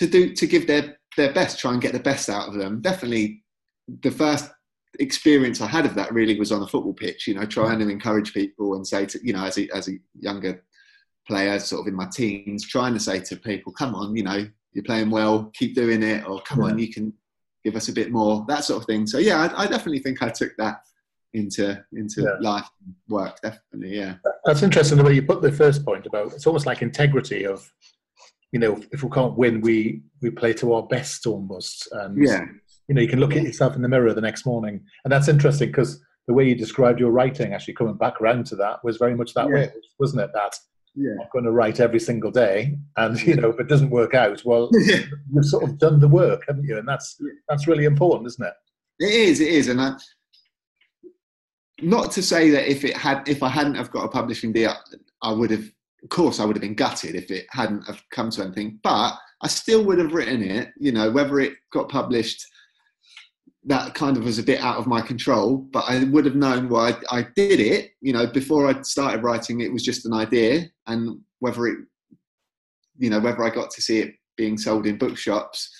to 0.00 0.06
do 0.06 0.34
to 0.34 0.46
give 0.46 0.66
their 0.66 0.96
their 1.16 1.32
best, 1.32 1.58
try 1.58 1.72
and 1.72 1.82
get 1.82 1.92
the 1.92 2.00
best 2.00 2.28
out 2.28 2.48
of 2.48 2.54
them. 2.54 2.80
Definitely, 2.80 3.44
the 4.02 4.10
first 4.10 4.50
experience 4.98 5.60
I 5.60 5.66
had 5.66 5.84
of 5.84 5.94
that 5.94 6.12
really 6.12 6.38
was 6.38 6.50
on 6.52 6.62
a 6.62 6.66
football 6.66 6.94
pitch. 6.94 7.28
You 7.28 7.34
know, 7.34 7.44
trying 7.44 7.78
to 7.80 7.88
encourage 7.88 8.32
people 8.32 8.74
and 8.74 8.86
say 8.86 9.04
to 9.06 9.20
you 9.22 9.34
know 9.34 9.44
as 9.44 9.58
a 9.58 9.68
as 9.74 9.88
a 9.88 9.98
younger 10.18 10.64
player, 11.28 11.58
sort 11.58 11.82
of 11.82 11.88
in 11.88 11.94
my 11.94 12.08
teens, 12.10 12.66
trying 12.66 12.94
to 12.94 13.00
say 13.00 13.20
to 13.20 13.36
people, 13.36 13.72
"Come 13.72 13.94
on, 13.94 14.16
you 14.16 14.22
know, 14.22 14.48
you're 14.72 14.84
playing 14.84 15.10
well, 15.10 15.50
keep 15.54 15.74
doing 15.74 16.02
it," 16.02 16.26
or 16.26 16.40
"Come 16.42 16.60
yeah. 16.60 16.66
on, 16.66 16.78
you 16.78 16.90
can 16.90 17.12
give 17.62 17.76
us 17.76 17.88
a 17.88 17.92
bit 17.92 18.10
more," 18.10 18.46
that 18.48 18.64
sort 18.64 18.80
of 18.80 18.86
thing. 18.86 19.06
So 19.06 19.18
yeah, 19.18 19.36
I, 19.36 19.64
I 19.64 19.66
definitely 19.66 20.00
think 20.00 20.22
I 20.22 20.30
took 20.30 20.56
that 20.56 20.80
into 21.34 21.84
into 21.92 22.22
yeah. 22.22 22.36
life 22.40 22.68
work. 23.06 23.38
Definitely, 23.42 23.98
yeah. 23.98 24.14
That's 24.46 24.62
interesting 24.62 24.96
the 24.96 25.04
way 25.04 25.12
you 25.12 25.22
put 25.22 25.42
the 25.42 25.52
first 25.52 25.84
point 25.84 26.06
about 26.06 26.32
it's 26.32 26.46
almost 26.46 26.64
like 26.64 26.80
integrity 26.80 27.44
of 27.44 27.70
you 28.52 28.58
know, 28.58 28.80
if 28.92 29.02
we 29.02 29.10
can't 29.10 29.36
win, 29.36 29.60
we 29.60 30.02
we 30.22 30.30
play 30.30 30.52
to 30.54 30.72
our 30.72 30.82
best 30.82 31.26
almost. 31.26 31.88
And 31.92 32.22
yeah, 32.22 32.44
you 32.88 32.94
know, 32.94 33.00
you 33.00 33.08
can 33.08 33.20
look 33.20 33.36
at 33.36 33.42
yourself 33.42 33.76
in 33.76 33.82
the 33.82 33.88
mirror 33.88 34.12
the 34.12 34.20
next 34.20 34.44
morning, 34.44 34.80
and 35.04 35.12
that's 35.12 35.28
interesting 35.28 35.68
because 35.68 36.02
the 36.26 36.34
way 36.34 36.48
you 36.48 36.54
described 36.54 37.00
your 37.00 37.10
writing, 37.10 37.52
actually 37.52 37.74
coming 37.74 37.96
back 37.96 38.20
around 38.20 38.46
to 38.46 38.56
that, 38.56 38.82
was 38.84 38.96
very 38.96 39.14
much 39.14 39.34
that 39.34 39.48
yeah. 39.48 39.54
way, 39.54 39.72
wasn't 39.98 40.22
it? 40.22 40.30
That 40.34 40.56
yeah. 40.94 41.12
I'm 41.20 41.28
going 41.32 41.44
to 41.44 41.52
write 41.52 41.80
every 41.80 42.00
single 42.00 42.30
day, 42.30 42.76
and 42.96 43.20
you 43.22 43.36
know, 43.36 43.50
if 43.50 43.60
it 43.60 43.68
doesn't 43.68 43.90
work 43.90 44.14
out, 44.14 44.42
well, 44.44 44.70
yeah. 44.72 45.02
you've 45.32 45.44
sort 45.44 45.64
of 45.64 45.78
done 45.78 46.00
the 46.00 46.08
work, 46.08 46.44
haven't 46.48 46.64
you? 46.64 46.78
And 46.78 46.88
that's 46.88 47.20
that's 47.48 47.66
really 47.66 47.84
important, 47.84 48.26
isn't 48.26 48.46
it? 48.46 48.54
It 48.98 49.14
is. 49.14 49.40
It 49.40 49.48
is, 49.48 49.68
and 49.68 49.80
I, 49.80 49.94
not 51.80 52.10
to 52.12 52.22
say 52.22 52.50
that 52.50 52.70
if 52.70 52.84
it 52.84 52.96
had, 52.96 53.28
if 53.28 53.42
I 53.42 53.48
hadn't 53.48 53.76
have 53.76 53.90
got 53.90 54.04
a 54.04 54.08
publishing 54.08 54.52
deal, 54.52 54.74
I 55.22 55.32
would 55.32 55.50
have 55.50 55.70
of 56.02 56.08
course, 56.08 56.40
I 56.40 56.44
would 56.44 56.56
have 56.56 56.62
been 56.62 56.74
gutted 56.74 57.14
if 57.14 57.30
it 57.30 57.46
hadn't 57.50 57.86
have 57.86 58.02
come 58.10 58.30
to 58.30 58.42
anything, 58.42 58.78
but 58.82 59.14
I 59.42 59.48
still 59.48 59.84
would 59.84 59.98
have 59.98 60.12
written 60.12 60.42
it. 60.42 60.70
You 60.78 60.92
know, 60.92 61.10
whether 61.10 61.40
it 61.40 61.54
got 61.72 61.88
published, 61.88 62.44
that 63.64 63.94
kind 63.94 64.16
of 64.16 64.24
was 64.24 64.38
a 64.38 64.42
bit 64.42 64.60
out 64.60 64.78
of 64.78 64.86
my 64.86 65.00
control. 65.00 65.58
But 65.58 65.84
I 65.88 66.04
would 66.04 66.24
have 66.24 66.36
known 66.36 66.68
why 66.68 66.96
I, 67.10 67.18
I 67.18 67.26
did 67.36 67.60
it. 67.60 67.90
You 68.00 68.12
know, 68.12 68.26
before 68.26 68.68
I 68.68 68.80
started 68.82 69.22
writing, 69.22 69.60
it 69.60 69.72
was 69.72 69.82
just 69.82 70.06
an 70.06 70.14
idea, 70.14 70.66
and 70.86 71.20
whether 71.40 71.66
it, 71.66 71.78
you 72.98 73.10
know, 73.10 73.20
whether 73.20 73.42
I 73.42 73.50
got 73.50 73.70
to 73.72 73.82
see 73.82 73.98
it 73.98 74.14
being 74.36 74.56
sold 74.56 74.86
in 74.86 74.96
bookshops, 74.96 75.70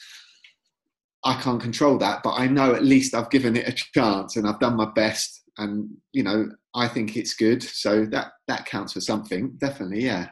I 1.24 1.40
can't 1.40 1.60
control 1.60 1.98
that, 1.98 2.22
but 2.22 2.32
I 2.32 2.46
know 2.46 2.74
at 2.74 2.84
least 2.84 3.14
I've 3.14 3.30
given 3.30 3.56
it 3.56 3.68
a 3.68 3.72
chance 3.72 4.36
and 4.36 4.46
I've 4.46 4.60
done 4.60 4.76
my 4.76 4.90
best, 4.94 5.39
and 5.58 5.88
you 6.12 6.22
know 6.22 6.50
I 6.74 6.88
think 6.88 7.16
it's 7.16 7.34
good. 7.34 7.62
So 7.62 8.06
that 8.06 8.32
that 8.48 8.66
counts 8.66 8.92
for 8.92 9.00
something, 9.00 9.56
definitely. 9.58 10.02
Yeah. 10.02 10.28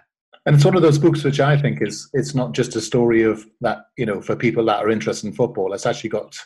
And 0.46 0.56
it's 0.56 0.64
one 0.64 0.76
of 0.76 0.82
those 0.82 0.98
books 0.98 1.24
which 1.24 1.40
I 1.40 1.60
think 1.60 1.82
is 1.82 2.08
it's 2.14 2.34
not 2.34 2.52
just 2.52 2.76
a 2.76 2.80
story 2.80 3.22
of 3.22 3.44
that 3.60 3.78
you 3.96 4.06
know 4.06 4.22
for 4.22 4.36
people 4.36 4.64
that 4.66 4.78
are 4.78 4.90
interested 4.90 5.26
in 5.26 5.34
football. 5.34 5.72
It's 5.72 5.86
actually 5.86 6.10
got 6.10 6.36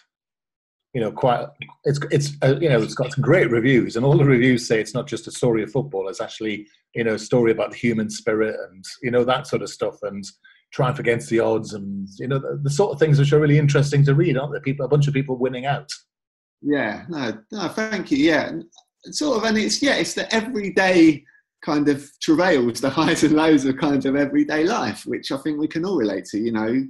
you 0.94 1.00
know 1.00 1.12
quite 1.12 1.46
it's 1.85 2.00
it's 2.11 2.32
uh, 2.42 2.56
you 2.61 2.68
know 2.68 2.82
it's 2.82 2.94
got 2.94 3.18
great 3.20 3.50
reviews 3.50 3.96
and 3.96 4.04
all 4.04 4.18
the 4.18 4.24
reviews 4.24 4.66
say 4.66 4.80
it's 4.80 4.94
not 4.94 5.06
just 5.06 5.28
a 5.28 5.30
story 5.30 5.62
of 5.62 5.70
football. 5.70 6.08
It's 6.08 6.20
actually 6.20 6.66
you 6.94 7.04
know 7.04 7.14
a 7.14 7.18
story 7.18 7.52
about 7.52 7.70
the 7.70 7.76
human 7.76 8.11
spirit 8.11 8.56
and 8.70 8.85
you 9.02 9.11
know 9.11 9.24
that 9.24 9.46
sort 9.46 9.62
of 9.62 9.70
stuff 9.70 9.96
and 10.02 10.24
triumph 10.72 10.98
against 10.98 11.28
the 11.28 11.38
odds 11.38 11.74
and 11.74 12.08
you 12.18 12.26
know 12.26 12.38
the, 12.38 12.58
the, 12.62 12.70
sort 12.70 12.92
of 12.92 12.98
things 12.98 13.18
which 13.18 13.32
are 13.32 13.40
really 13.40 13.58
interesting 13.58 14.04
to 14.04 14.14
read, 14.14 14.37
aren't 14.38 14.52
there? 14.52 14.61
People, 14.61 14.87
a 14.87 14.88
bunch 14.88 15.06
of 15.06 15.14
people 15.14 15.37
winning 15.37 15.66
out. 15.66 15.90
Yeah, 16.62 17.05
no, 17.09 17.38
no, 17.51 17.68
thank 17.68 18.11
you. 18.11 18.18
Yeah, 18.18 18.53
sort 19.11 19.38
of, 19.38 19.44
and 19.44 19.59
it's 19.59 19.83
yeah, 19.83 19.96
it's 19.96 20.14
the 20.14 20.33
everyday 20.33 21.25
kind 21.64 21.88
of 21.88 22.09
travails, 22.20 22.81
the 22.81 22.90
highs 22.90 23.22
and 23.25 23.35
lows 23.35 23.64
of 23.64 23.77
kind 23.79 24.05
of 24.05 24.16
everyday 24.16 24.64
life, 24.64 25.05
which 25.07 25.33
I 25.33 25.37
think 25.38 25.59
we 25.59 25.68
can 25.68 25.85
all 25.85 25.96
relate 25.96 26.25
to. 26.27 26.38
You 26.38 26.53
know, 26.53 26.85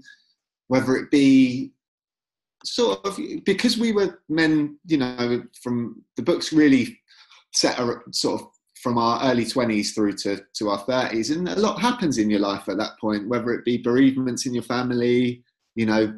whether 0.69 0.97
it 0.97 1.11
be 1.11 1.73
sort 2.65 3.05
of 3.05 3.19
because 3.45 3.79
we 3.79 3.93
were 3.93 4.21
men, 4.29 4.79
you 4.87 4.99
know, 4.99 5.43
from 5.63 6.03
the 6.17 6.23
books 6.23 6.53
really 6.53 6.99
set 7.55 7.79
a 7.79 8.01
sort 8.13 8.41
of 8.41 8.49
from 8.83 8.99
our 8.99 9.31
early 9.31 9.45
20s 9.45 9.95
through 9.95 10.13
to, 10.15 10.41
to 10.55 10.69
our 10.69 10.85
30s 10.87 11.35
and 11.35 11.49
a 11.49 11.55
lot 11.61 11.81
happens 11.81 12.19
in 12.19 12.29
your 12.29 12.41
life 12.41 12.69
at 12.69 12.77
that 12.79 12.99
point 13.01 13.29
whether 13.29 13.53
it 13.53 13.65
be 13.65 13.79
bereavements 13.79 14.45
in 14.45 14.53
your 14.53 14.63
family 14.65 15.41
you 15.77 15.87
know 15.87 16.13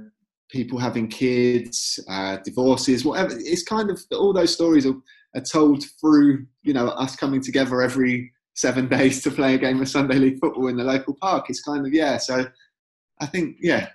people 0.55 0.79
having 0.79 1.09
kids 1.09 1.99
uh, 2.09 2.37
divorces 2.45 3.05
whatever 3.05 3.35
it's 3.35 3.65
kind 3.65 3.91
of 3.91 4.01
all 4.13 4.33
those 4.33 4.55
stories 4.55 4.87
are, 4.87 4.95
are 5.35 5.41
told 5.41 5.83
through 6.01 6.47
you 6.63 6.73
know 6.73 6.87
us 6.91 7.17
coming 7.17 7.41
together 7.41 7.83
every 7.83 8.33
seven 8.55 8.87
days 8.97 9.21
to 9.21 9.33
play 9.33 9.57
a 9.57 9.59
game 9.59 9.83
of 9.83 9.89
sunday 9.89 10.15
league 10.15 10.39
football 10.39 10.69
in 10.69 10.77
the 10.77 10.85
local 10.85 11.15
park 11.21 11.47
it's 11.49 11.61
kind 11.61 11.85
of 11.85 11.93
yeah 11.93 12.17
so 12.17 12.47
i 13.21 13.27
think 13.27 13.57
yeah 13.61 13.89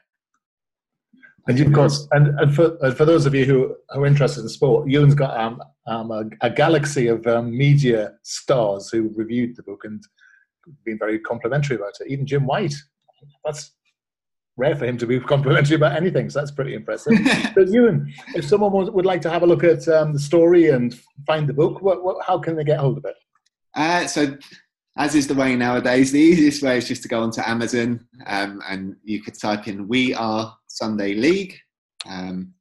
and 1.48 1.58
you've 1.58 1.72
got, 1.72 1.91
and, 2.12 2.39
and 2.39 2.54
for, 2.54 2.78
for 2.91 3.06
those 3.06 3.26
of 3.26 3.34
you 3.34 3.43
who 3.43 3.76
are 3.89 4.06
interested 4.06 4.41
in 4.41 4.50
sport, 4.50 4.88
Ewan's 4.88 5.15
got 5.15 5.36
um, 5.36 5.60
um, 5.88 6.12
a, 6.12 6.26
a, 6.41 6.50
galaxy 6.52 7.08
of 7.08 7.26
um, 7.26 7.58
media 7.58 8.13
stars 8.22 8.89
who 8.89 9.12
reviewed 9.15 9.56
the 9.56 9.63
book 9.63 9.84
and 9.84 10.04
been 10.86 11.00
very 11.00 11.17
complimentary 11.17 11.76
about 11.78 11.93
it. 12.02 12.12
Even 12.12 12.28
Jim 12.28 12.45
White. 12.45 12.76
That's 13.43 13.72
rare 14.60 14.76
for 14.76 14.86
him 14.86 14.98
to 14.98 15.08
be 15.08 15.19
complimentary 15.36 15.76
about 15.76 15.95
anything, 15.95 16.30
so 16.30 16.39
that's 16.39 16.52
pretty 16.52 16.76
impressive. 16.76 17.13
but 17.56 17.67
Ewan, 17.69 18.13
if 18.36 18.45
someone 18.45 18.72
would 18.93 19.06
like 19.06 19.22
to 19.22 19.30
have 19.30 19.43
a 19.43 19.48
look 19.48 19.63
at 19.63 19.88
um, 19.88 20.13
the 20.13 20.19
story 20.19 20.69
and 20.69 21.00
find 21.26 21.48
the 21.48 21.54
book, 21.54 21.82
what, 21.82 22.04
what, 22.04 22.24
how 22.26 22.38
can 22.38 22.56
they 22.56 22.63
get 22.63 22.80
hold 22.80 22.98
of 22.98 23.06
it? 23.06 23.15
Uh, 23.76 24.06
so 24.08 24.38
as 24.98 25.15
is 25.15 25.28
the 25.28 25.34
way 25.34 25.56
nowadays, 25.56 26.12
the 26.12 26.19
easiest 26.19 26.62
way 26.62 26.78
is 26.78 26.88
just 26.88 27.02
to 27.04 27.08
go 27.08 27.24
onto 27.24 27.41
Amazon 27.45 28.06
um, 28.28 28.62
and 28.67 28.95
you 29.04 29.22
could 29.22 29.39
type 29.39 29.67
in 29.67 29.88
"We 29.88 30.13
Are 30.13 30.56
Sunday 30.67 31.13
League." 31.13 31.56
Um, 32.06 32.54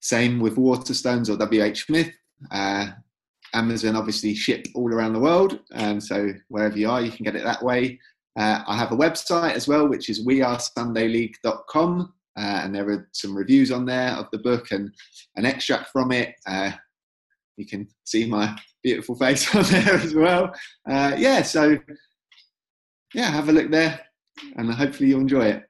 same 0.00 0.40
with 0.40 0.56
Waterstones 0.56 1.28
or 1.28 1.36
WH 1.36 1.76
Smith. 1.76 2.10
Uh, 2.50 2.88
Amazon 3.54 3.96
obviously 3.96 4.34
ship 4.34 4.66
all 4.74 4.92
around 4.92 5.12
the 5.12 5.20
world, 5.20 5.60
and 5.72 6.02
so 6.02 6.32
wherever 6.48 6.76
you 6.76 6.90
are, 6.90 7.02
you 7.02 7.10
can 7.10 7.24
get 7.24 7.36
it 7.36 7.44
that 7.44 7.62
way. 7.62 8.00
Uh, 8.38 8.62
I 8.66 8.76
have 8.76 8.92
a 8.92 8.96
website 8.96 9.52
as 9.52 9.68
well, 9.68 9.86
which 9.86 10.08
is 10.08 10.26
wearesundayleague.com, 10.26 12.12
uh, 12.36 12.40
and 12.40 12.74
there 12.74 12.90
are 12.90 13.08
some 13.12 13.36
reviews 13.36 13.70
on 13.70 13.84
there 13.84 14.10
of 14.10 14.26
the 14.32 14.38
book 14.38 14.72
and 14.72 14.92
an 15.36 15.46
extract 15.46 15.90
from 15.90 16.10
it. 16.10 16.34
Uh, 16.46 16.72
you 17.56 17.66
can 17.66 17.86
see 18.04 18.26
my 18.26 18.56
beautiful 18.82 19.14
face 19.14 19.54
on 19.54 19.62
there 19.64 19.94
as 19.94 20.14
well. 20.14 20.52
Uh, 20.88 21.12
yeah, 21.16 21.42
so 21.42 21.78
yeah, 23.14 23.30
have 23.30 23.48
a 23.48 23.52
look 23.52 23.70
there, 23.70 24.00
and 24.56 24.72
hopefully 24.72 25.10
you'll 25.10 25.20
enjoy 25.20 25.46
it. 25.46 25.64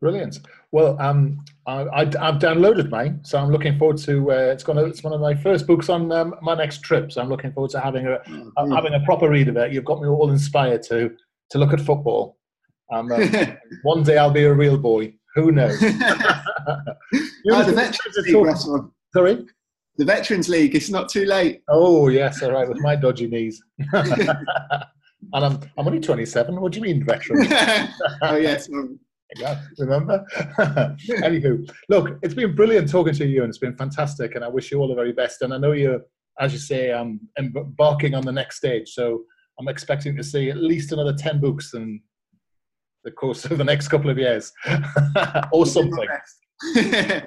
Brilliant. 0.00 0.38
Well, 0.70 1.00
um, 1.00 1.44
I, 1.66 2.04
have 2.04 2.38
downloaded 2.38 2.88
mine, 2.90 3.20
so 3.24 3.38
I'm 3.38 3.50
looking 3.50 3.78
forward 3.78 3.98
to. 3.98 4.30
Uh, 4.30 4.52
it's 4.52 4.62
gonna. 4.62 4.84
It's 4.84 5.02
one 5.02 5.12
of 5.12 5.20
my 5.20 5.34
first 5.34 5.66
books 5.66 5.88
on 5.88 6.12
um, 6.12 6.34
my 6.40 6.54
next 6.54 6.82
trip, 6.82 7.10
so 7.10 7.20
I'm 7.20 7.28
looking 7.28 7.52
forward 7.52 7.70
to 7.72 7.80
having 7.80 8.06
a 8.06 8.18
oh, 8.56 8.74
having 8.74 8.94
a 8.94 9.00
proper 9.00 9.28
read 9.28 9.48
of 9.48 9.56
it. 9.56 9.72
You've 9.72 9.84
got 9.84 10.00
me 10.00 10.08
all 10.08 10.30
inspired 10.30 10.82
to 10.84 11.16
to 11.50 11.58
look 11.58 11.72
at 11.72 11.80
football. 11.80 12.36
Um, 12.92 13.10
uh, 13.12 13.46
one 13.82 14.02
day 14.02 14.18
I'll 14.18 14.30
be 14.30 14.44
a 14.44 14.52
real 14.52 14.78
boy. 14.78 15.14
Who 15.34 15.52
knows? 15.52 15.82
oh, 15.82 17.64
the 17.64 17.72
Veterans 17.74 18.16
League, 18.24 18.90
Sorry 19.14 19.46
the 19.98 20.04
Veterans 20.04 20.48
League. 20.48 20.74
It's 20.74 20.88
not 20.88 21.08
too 21.08 21.26
late. 21.26 21.62
Oh 21.68 22.08
yes, 22.08 22.42
all 22.42 22.52
right. 22.52 22.68
With 22.68 22.80
my 22.80 22.96
dodgy 22.96 23.26
knees, 23.26 23.62
and 23.92 24.14
I'm 25.32 25.60
I'm 25.76 25.86
only 25.86 26.00
27. 26.00 26.58
What 26.58 26.72
do 26.72 26.78
you 26.78 26.84
mean, 26.84 27.04
veteran? 27.04 27.46
oh 28.22 28.36
yes. 28.36 28.68
Yeah, 29.36 29.60
remember? 29.76 30.24
Anywho, 30.58 31.70
look, 31.90 32.18
it's 32.22 32.32
been 32.32 32.54
brilliant 32.54 32.88
talking 32.88 33.12
to 33.12 33.26
you, 33.26 33.42
and 33.42 33.50
it's 33.50 33.58
been 33.58 33.76
fantastic. 33.76 34.34
And 34.34 34.42
I 34.42 34.48
wish 34.48 34.70
you 34.70 34.78
all 34.78 34.88
the 34.88 34.94
very 34.94 35.12
best. 35.12 35.42
And 35.42 35.52
I 35.52 35.58
know 35.58 35.72
you're, 35.72 36.00
as 36.40 36.54
you 36.54 36.58
say, 36.58 36.92
um, 36.92 37.20
embarking 37.38 38.14
on 38.14 38.24
the 38.24 38.32
next 38.32 38.56
stage. 38.56 38.88
So 38.88 39.24
I'm 39.58 39.68
expecting 39.68 40.16
to 40.16 40.24
see 40.24 40.50
at 40.50 40.56
least 40.56 40.92
another 40.92 41.14
10 41.14 41.40
books 41.40 41.74
in 41.74 42.00
the 43.04 43.10
course 43.10 43.44
of 43.44 43.58
the 43.58 43.64
next 43.64 43.88
couple 43.88 44.10
of 44.10 44.18
years, 44.18 44.52
or 45.52 45.66
something. 45.66 46.08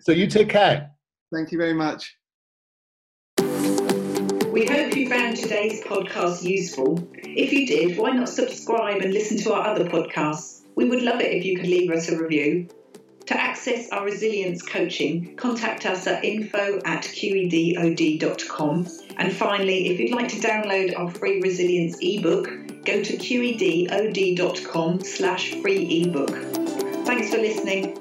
so 0.00 0.12
you 0.12 0.26
take 0.26 0.48
care. 0.48 0.90
Thank 1.32 1.52
you 1.52 1.58
very 1.58 1.74
much. 1.74 2.16
We 3.38 4.66
hope 4.66 4.96
you 4.96 5.08
found 5.08 5.36
today's 5.36 5.82
podcast 5.84 6.42
useful. 6.42 7.08
If 7.14 7.52
you 7.52 7.66
did, 7.66 7.96
why 7.96 8.10
not 8.10 8.28
subscribe 8.28 9.00
and 9.02 9.12
listen 9.12 9.38
to 9.38 9.54
our 9.54 9.68
other 9.68 9.84
podcasts? 9.84 10.62
We 10.74 10.88
would 10.88 11.02
love 11.02 11.20
it 11.20 11.32
if 11.32 11.44
you 11.44 11.56
could 11.56 11.68
leave 11.68 11.90
us 11.90 12.08
a 12.08 12.20
review. 12.20 12.68
To 13.26 13.40
access 13.40 13.90
our 13.90 14.04
resilience 14.04 14.62
coaching, 14.62 15.36
contact 15.36 15.86
us 15.86 16.06
at 16.06 16.24
info 16.24 16.80
at 16.84 17.04
qedod.com. 17.04 18.88
And 19.18 19.32
finally, 19.32 19.88
if 19.88 20.00
you'd 20.00 20.12
like 20.14 20.28
to 20.28 20.36
download 20.36 20.98
our 20.98 21.10
free 21.10 21.40
resilience 21.40 21.98
ebook, 22.00 22.46
go 22.84 23.02
to 23.02 23.16
qedod.com 23.16 25.00
slash 25.04 25.54
free 25.62 26.02
ebook. 26.02 26.36
Thanks 27.06 27.30
for 27.30 27.38
listening. 27.38 27.96